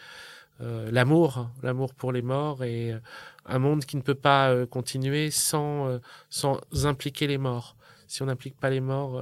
[0.61, 2.99] euh, l'amour, l'amour pour les morts et euh,
[3.45, 7.75] un monde qui ne peut pas euh, continuer sans, sans impliquer les morts.
[8.07, 9.21] Si on n'implique pas les morts,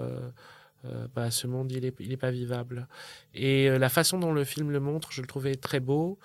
[1.15, 2.87] bah, ce monde, il n'est il est pas vivable.
[3.33, 6.19] Et la façon dont le film le montre, je le trouvais très beau.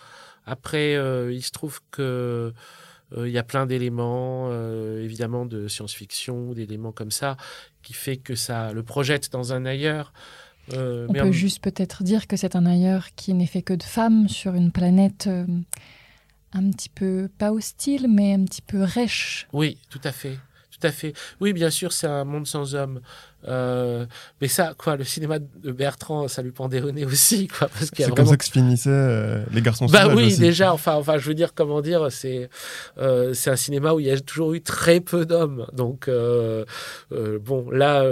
[0.47, 0.95] Après,
[1.33, 2.53] il se trouve que
[3.17, 4.51] il y a plein d'éléments,
[4.99, 7.37] évidemment, de science-fiction, d'éléments comme ça,
[7.83, 10.13] qui fait que ça le projette dans un ailleurs.
[10.75, 13.83] Euh, On peut juste peut-être dire que c'est un ailleurs qui n'est fait que de
[13.83, 15.47] femmes sur une planète euh,
[16.53, 19.49] un petit peu, pas hostile, mais un petit peu rêche.
[19.53, 20.39] Oui, tout à fait.
[20.81, 21.13] Tout à fait.
[21.41, 23.01] Oui, bien sûr, c'est un monde sans hommes.
[23.47, 24.05] Euh,
[24.41, 27.69] mais ça, quoi, le cinéma de Bertrand, ça lui pendait au nez aussi, quoi.
[27.69, 31.19] Parce c'est comme ça que se finissaient euh, les garçons Bah oui, déjà, enfin, enfin,
[31.19, 32.51] je veux dire, comment dire, c'est,
[32.99, 35.67] euh, c'est un cinéma où il y a toujours eu très peu d'hommes.
[35.73, 38.05] Donc, bon, là,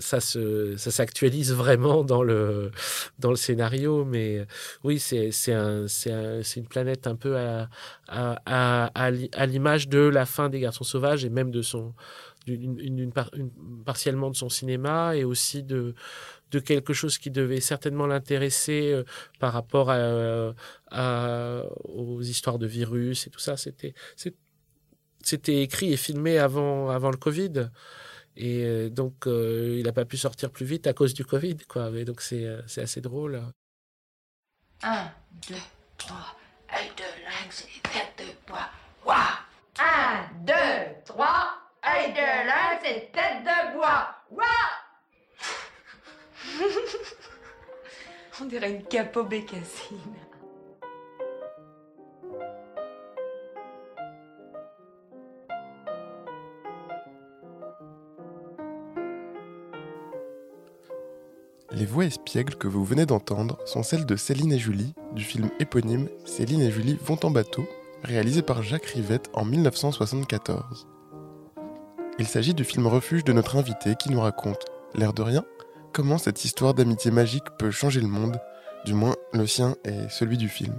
[0.00, 2.70] ça se, ça s'actualise vraiment dans le,
[3.18, 4.44] dans le scénario, mais
[4.82, 6.12] oui, c'est, c'est un, c'est
[6.42, 7.68] c'est une planète un peu à,
[8.08, 11.94] à, à, à l'image de la fin des garçons sauvages et même de son,
[13.84, 15.94] partiellement de son cinéma et aussi de,
[16.52, 19.04] de quelque chose qui devait certainement l'intéresser euh,
[19.40, 23.56] par rapport à, aux histoires de virus et tout ça.
[23.56, 23.94] C'était,
[25.62, 27.70] écrit et filmé avant, le Covid.
[28.36, 31.56] Et euh, donc, euh, il n'a pas pu sortir plus vite à cause du Covid.
[31.94, 32.46] Et donc, c'est,
[32.78, 33.42] assez drôle.
[34.82, 35.10] 1,
[35.48, 35.54] 2,
[35.96, 36.16] 3,
[36.74, 38.68] œil de lynx et tête de bois.
[39.78, 40.52] 1, 2,
[41.06, 41.61] 3.
[41.84, 44.14] Hey, de là, c'est tête de bois.
[48.40, 49.98] On dirait une capo bécassine.
[61.72, 65.50] Les voix espiègles que vous venez d'entendre sont celles de Céline et Julie du film
[65.58, 67.66] éponyme Céline et Julie vont en bateau,
[68.04, 70.91] réalisé par Jacques Rivette en 1974.
[72.22, 74.64] Il s'agit du film Refuge de notre invité qui nous raconte,
[74.94, 75.44] l'air de rien,
[75.92, 78.38] comment cette histoire d'amitié magique peut changer le monde,
[78.84, 80.76] du moins le sien et celui du film.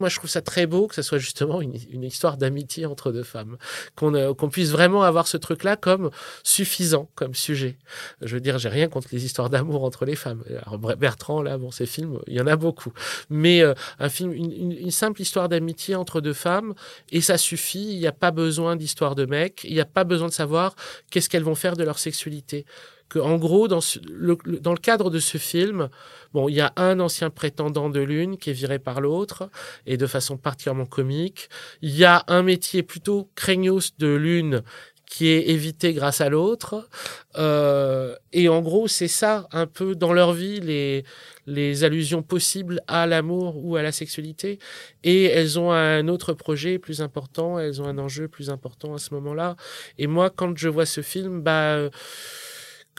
[0.00, 3.22] Moi, je trouve ça très beau que ce soit justement une, histoire d'amitié entre deux
[3.22, 3.56] femmes,
[3.94, 6.10] qu'on euh, qu'on puisse vraiment avoir ce truc-là comme
[6.42, 7.76] suffisant comme sujet.
[8.22, 10.42] Je veux dire, j'ai rien contre les histoires d'amour entre les femmes.
[10.66, 12.92] Alors, Bertrand, là, bon, ces films, il y en a beaucoup.
[13.28, 16.74] Mais euh, un film, une, une simple histoire d'amitié entre deux femmes,
[17.10, 17.92] et ça suffit.
[17.92, 19.64] Il n'y a pas besoin d'histoire de mec.
[19.64, 20.74] Il n'y a pas besoin de savoir
[21.10, 22.64] qu'est-ce qu'elles vont faire de leur sexualité
[23.10, 25.90] que en gros dans, le, cadre de ce film,
[26.32, 29.50] bon, il y a un ancien prétendant de l'une qui est viré par l'autre
[29.84, 31.50] et de façon particulièrement comique.
[31.82, 34.62] Il y a un métier plutôt craignos de l'une
[35.04, 36.88] qui est évité grâce à l'autre.
[37.36, 41.04] Euh, et en gros, c'est ça un peu dans leur vie les
[41.50, 44.58] les allusions possibles à l'amour ou à la sexualité.
[45.02, 48.98] Et elles ont un autre projet plus important, elles ont un enjeu plus important à
[48.98, 49.56] ce moment-là.
[49.98, 51.90] Et moi, quand je vois ce film, bah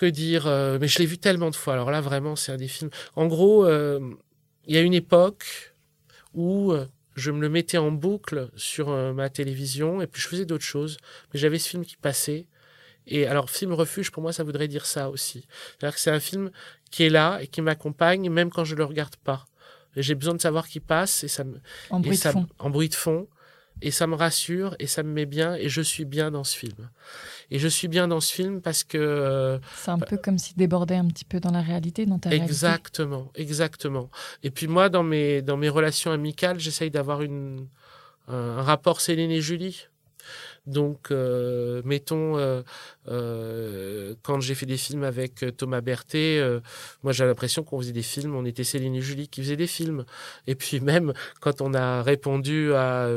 [0.02, 1.74] que dire euh, Mais je l'ai vu tellement de fois.
[1.74, 2.90] Alors là, vraiment, c'est un des films.
[3.16, 4.00] En gros, euh,
[4.66, 5.74] il y a une époque
[6.34, 10.46] où euh, je me le mettais en boucle sur ma télévision et puis je faisais
[10.46, 10.98] d'autres choses.
[11.34, 12.48] Mais j'avais ce film qui passait.
[13.06, 15.46] Et alors, film refuge, pour moi, ça voudrait dire ça aussi.
[15.78, 16.52] C'est-à-dire que c'est un film
[16.90, 19.46] qui est là et qui m'accompagne même quand je le regarde pas.
[19.96, 21.60] J'ai besoin de savoir qu'il passe et ça me.
[21.90, 22.48] En bruit de fond.
[22.58, 23.28] En bruit de fond
[23.82, 26.58] et ça me rassure et ça me met bien et je suis bien dans ce
[26.58, 26.90] film.
[27.50, 30.54] Et je suis bien dans ce film parce que euh, c'est un peu comme si
[30.56, 34.10] débordait un petit peu dans la réalité, dans ta exactement, exactement.
[34.44, 37.68] Et puis moi, dans mes dans mes relations amicales, j'essaye d'avoir une
[38.28, 39.88] un rapport Céline et Julie.
[40.68, 42.62] Donc, euh, mettons, euh,
[43.08, 46.42] euh, quand j'ai fait des films avec Thomas Berthet,
[47.04, 49.68] moi j'ai l'impression qu'on faisait des films, on était Céline et Julie qui faisaient des
[49.68, 50.06] films.
[50.48, 53.08] Et puis même quand on a répondu à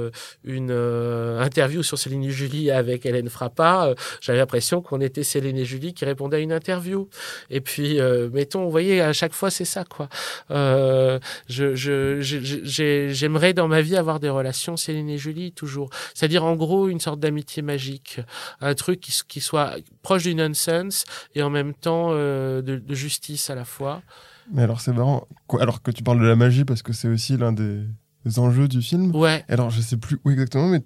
[0.44, 5.64] une interview sur Céline et Julie avec Hélène Frappa, j'avais l'impression qu'on était Céline et
[5.64, 7.08] Julie qui répondaient à une interview.
[7.50, 7.98] Et puis,
[8.32, 10.08] mettons, vous voyez, à chaque fois c'est ça, quoi.
[10.50, 11.74] je,
[13.10, 15.90] j'aimerais dans ma vie avoir des relations Céline et Julie toujours.
[16.14, 18.20] C'est-à-dire en gros une sorte d'amitié magique,
[18.60, 21.04] un truc qui, soit proche du nonsense
[21.34, 24.02] et en même temps euh, de, de, justice à la fois.
[24.52, 25.26] Mais alors c'est marrant,
[25.60, 27.84] alors que tu parles de la magie parce que c'est aussi l'un des,
[28.38, 29.14] enjeux du film.
[29.14, 29.44] Ouais.
[29.48, 30.82] Alors je sais plus où exactement, mais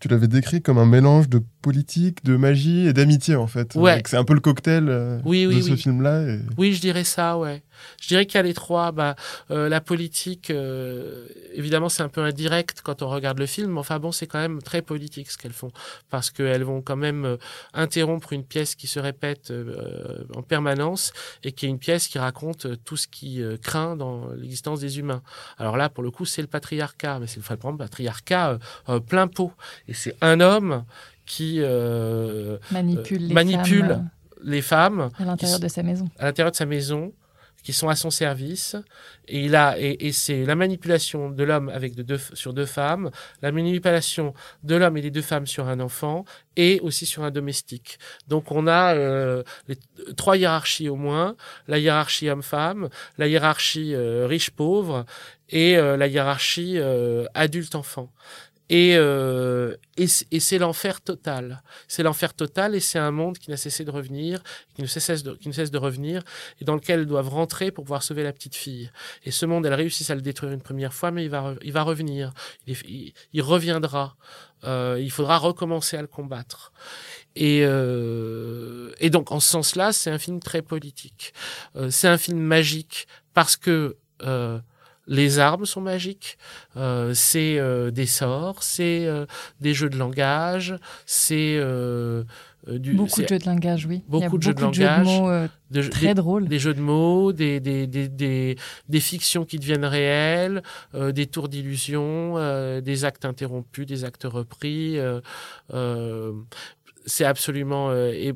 [0.00, 3.74] tu l'avais décrit comme un mélange de politique, de magie et d'amitié en fait.
[3.76, 4.02] Ouais.
[4.06, 6.36] C'est un peu le cocktail euh, de ce film-là.
[6.58, 7.62] Oui, je dirais ça, ouais.
[8.00, 8.92] Je dirais qu'il y a les trois.
[8.92, 9.16] Bah,
[9.50, 13.80] euh, la politique, euh, évidemment, c'est un peu indirect quand on regarde le film, mais
[13.80, 15.70] enfin bon, c'est quand même très politique ce qu'elles font,
[16.10, 17.36] parce qu'elles vont quand même
[17.72, 19.52] interrompre une pièce qui se répète
[20.34, 21.12] en permanence
[21.44, 25.22] et qui est une pièce qui raconte tout ce qui craint dans l'existence des humains.
[25.58, 28.58] Alors là, pour le coup, c'est le patriarcat, mais c'est le patriarcat
[29.06, 29.52] plein pot.
[29.88, 30.84] Et c'est un homme
[31.26, 31.60] qui
[32.70, 34.10] manipule, les, manipule femmes,
[34.42, 36.08] les femmes à l'intérieur de sa maison.
[36.18, 37.12] À l'intérieur de sa maison
[37.62, 38.76] qui sont à son service.
[39.28, 43.10] Et, il a, et, c'est la manipulation de l'homme avec de deux, sur deux femmes,
[43.40, 46.24] la manipulation de l'homme et des deux femmes sur un enfant,
[46.56, 47.98] et aussi sur un domestique.
[48.28, 49.76] Donc on a euh, les,
[50.16, 51.36] trois hiérarchies au moins,
[51.68, 52.88] la hiérarchie homme-femme,
[53.18, 55.04] la hiérarchie euh, riche-pauvre,
[55.48, 56.78] et euh, la hiérarchie
[57.34, 58.10] adulte-enfant.
[58.74, 61.62] Et, euh, et, c'est l'enfer total.
[61.88, 64.42] C'est l'enfer total et c'est un monde qui n'a cessé de revenir,
[64.74, 66.22] qui ne, cesse de, revenir,
[66.58, 68.90] et dans lequel elles doivent rentrer pour pouvoir sauver la petite fille.
[69.26, 71.70] Et ce monde, elles réussissent à le détruire une première fois, mais il va, il
[71.74, 72.32] va revenir.
[72.66, 74.16] Il, il, reviendra.
[74.64, 76.72] Euh, il faudra recommencer à le combattre.
[77.36, 81.34] Et, euh, et donc, en ce sens-là, c'est un film très politique.
[81.76, 84.58] Euh, c'est un film magique parce que euh,
[85.12, 86.38] les armes sont magiques,
[86.76, 89.26] euh, c'est euh, des sorts, c'est euh,
[89.60, 92.24] des jeux de langage, c'est euh,
[92.66, 94.02] du beaucoup de jeux de langage, oui.
[94.08, 96.48] Beaucoup, de, jeux de langage, de mots, très des, drôles.
[96.48, 98.56] Des jeux de mots, des des, des, des,
[98.88, 100.62] des fictions qui deviennent réelles,
[100.94, 102.36] des tours d'illusion,
[102.80, 104.96] des actes interrompus, des actes repris
[107.06, 108.34] c'est absolument euh, et,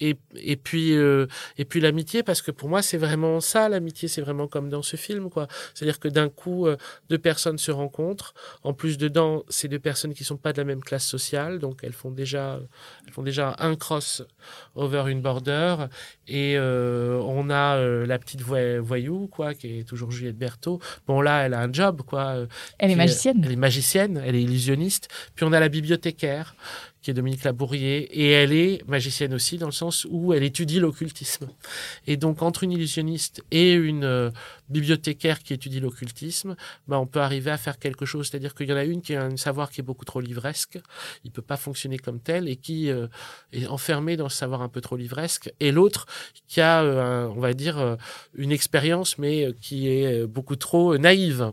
[0.00, 1.26] et, et puis euh,
[1.58, 4.82] et puis l'amitié parce que pour moi c'est vraiment ça l'amitié c'est vraiment comme dans
[4.82, 5.48] ce film quoi.
[5.74, 6.76] C'est-à-dire que d'un coup euh,
[7.08, 8.34] deux personnes se rencontrent.
[8.62, 11.80] En plus dedans c'est deux personnes qui sont pas de la même classe sociale donc
[11.82, 12.60] elles font déjà
[13.06, 14.22] elles font déjà un cross
[14.74, 15.86] over une border.
[16.28, 20.80] Et on a la petite voyou quoi qui est toujours Juliette Berthaud.
[21.06, 22.46] Bon là elle a un job quoi
[22.78, 23.42] elle est magicienne.
[23.44, 25.08] Elle est magicienne elle est illusionniste.
[25.34, 26.54] Puis on a la bibliothécaire
[27.06, 30.80] qui est Dominique Labourrier, et elle est magicienne aussi dans le sens où elle étudie
[30.80, 31.46] l'occultisme.
[32.08, 34.30] Et donc entre une illusionniste et une euh,
[34.68, 36.56] bibliothécaire qui étudie l'occultisme,
[36.88, 38.28] bah, on peut arriver à faire quelque chose.
[38.28, 40.78] C'est-à-dire qu'il y en a une qui a un savoir qui est beaucoup trop livresque,
[41.24, 43.06] il peut pas fonctionner comme tel, et qui euh,
[43.52, 46.06] est enfermé dans ce savoir un peu trop livresque, et l'autre
[46.46, 47.96] qui a, euh, on va dire, euh,
[48.34, 51.52] une expérience, mais qui est beaucoup trop naïve,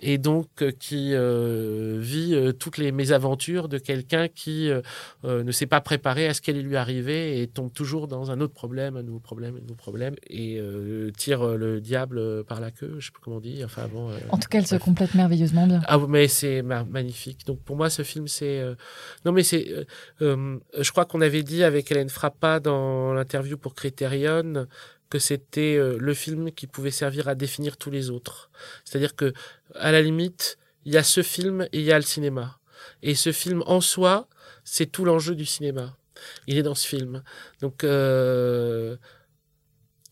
[0.00, 0.48] et donc
[0.78, 4.70] qui vit toutes les mésaventures de quelqu'un qui
[5.24, 8.54] ne s'est pas préparé à ce qu'elle lui arrivait et tombe toujours dans un autre
[8.54, 10.60] problème, un nouveau problème, un nouveau problème, et
[11.16, 13.66] tire le diable par la queue, je sais pas comment dire.
[13.66, 14.10] Enfin bon.
[14.10, 15.82] Euh, en tout cas, elle se complète merveilleusement bien.
[15.86, 17.46] Ah mais c'est magnifique.
[17.46, 18.74] Donc pour moi, ce film, c'est euh,
[19.24, 19.86] non mais c'est.
[20.20, 24.66] Euh, je crois qu'on avait dit avec Hélène Frappa dans l'interview pour Criterion
[25.10, 28.50] que c'était le film qui pouvait servir à définir tous les autres.
[28.84, 29.32] C'est-à-dire que
[29.76, 32.58] à la limite, il y a ce film et il y a le cinéma.
[33.02, 34.28] Et ce film en soi,
[34.64, 35.96] c'est tout l'enjeu du cinéma.
[36.48, 37.22] Il est dans ce film.
[37.60, 38.96] Donc euh,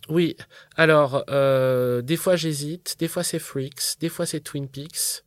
[0.09, 0.37] oui,
[0.77, 5.25] alors, euh, des fois j'hésite, des fois c'est Freaks, des fois c'est Twin Peaks,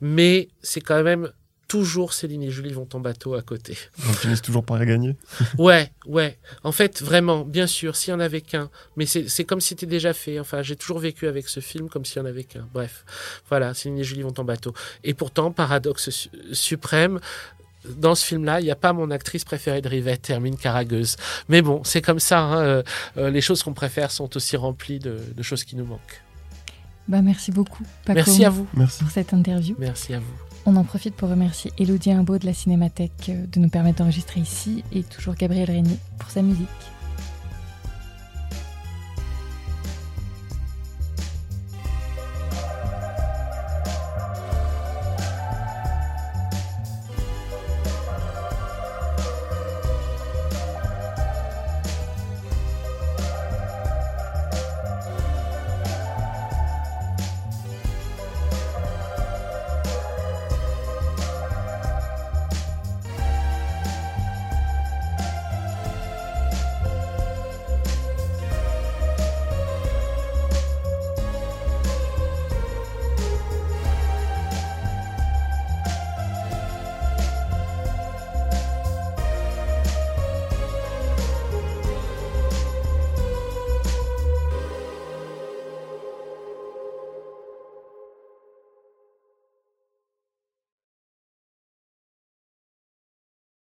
[0.00, 1.30] mais c'est quand même
[1.68, 3.76] toujours Céline et Julie vont en bateau à côté.
[4.08, 5.16] On finit toujours par gagner
[5.58, 6.38] Ouais, ouais.
[6.62, 9.86] En fait, vraiment, bien sûr, s'il y en avait qu'un, mais c'est comme si c'était
[9.86, 10.38] déjà fait.
[10.38, 12.68] Enfin, j'ai toujours vécu avec ce film comme s'il y en avait qu'un.
[12.72, 13.04] Bref,
[13.48, 14.74] voilà, Céline et Julie vont en bateau.
[15.02, 17.20] Et pourtant, paradoxe suprême,
[17.96, 21.16] dans ce film-là, il n'y a pas mon actrice préférée de Rivette, Hermine Caragueuse.
[21.48, 22.40] Mais bon, c'est comme ça.
[22.40, 22.82] Hein, euh,
[23.16, 26.22] euh, les choses qu'on préfère sont aussi remplies de, de, choses qui nous manquent.
[27.08, 28.66] Bah, merci beaucoup, Paco, Merci à vous.
[28.74, 29.02] Merci.
[29.02, 29.76] Pour cette interview.
[29.78, 30.34] Merci à vous.
[30.64, 34.40] On en profite pour remercier Elodie Imbeau de la Cinémathèque euh, de nous permettre d'enregistrer
[34.40, 36.66] ici et toujours Gabriel Régnier pour sa musique.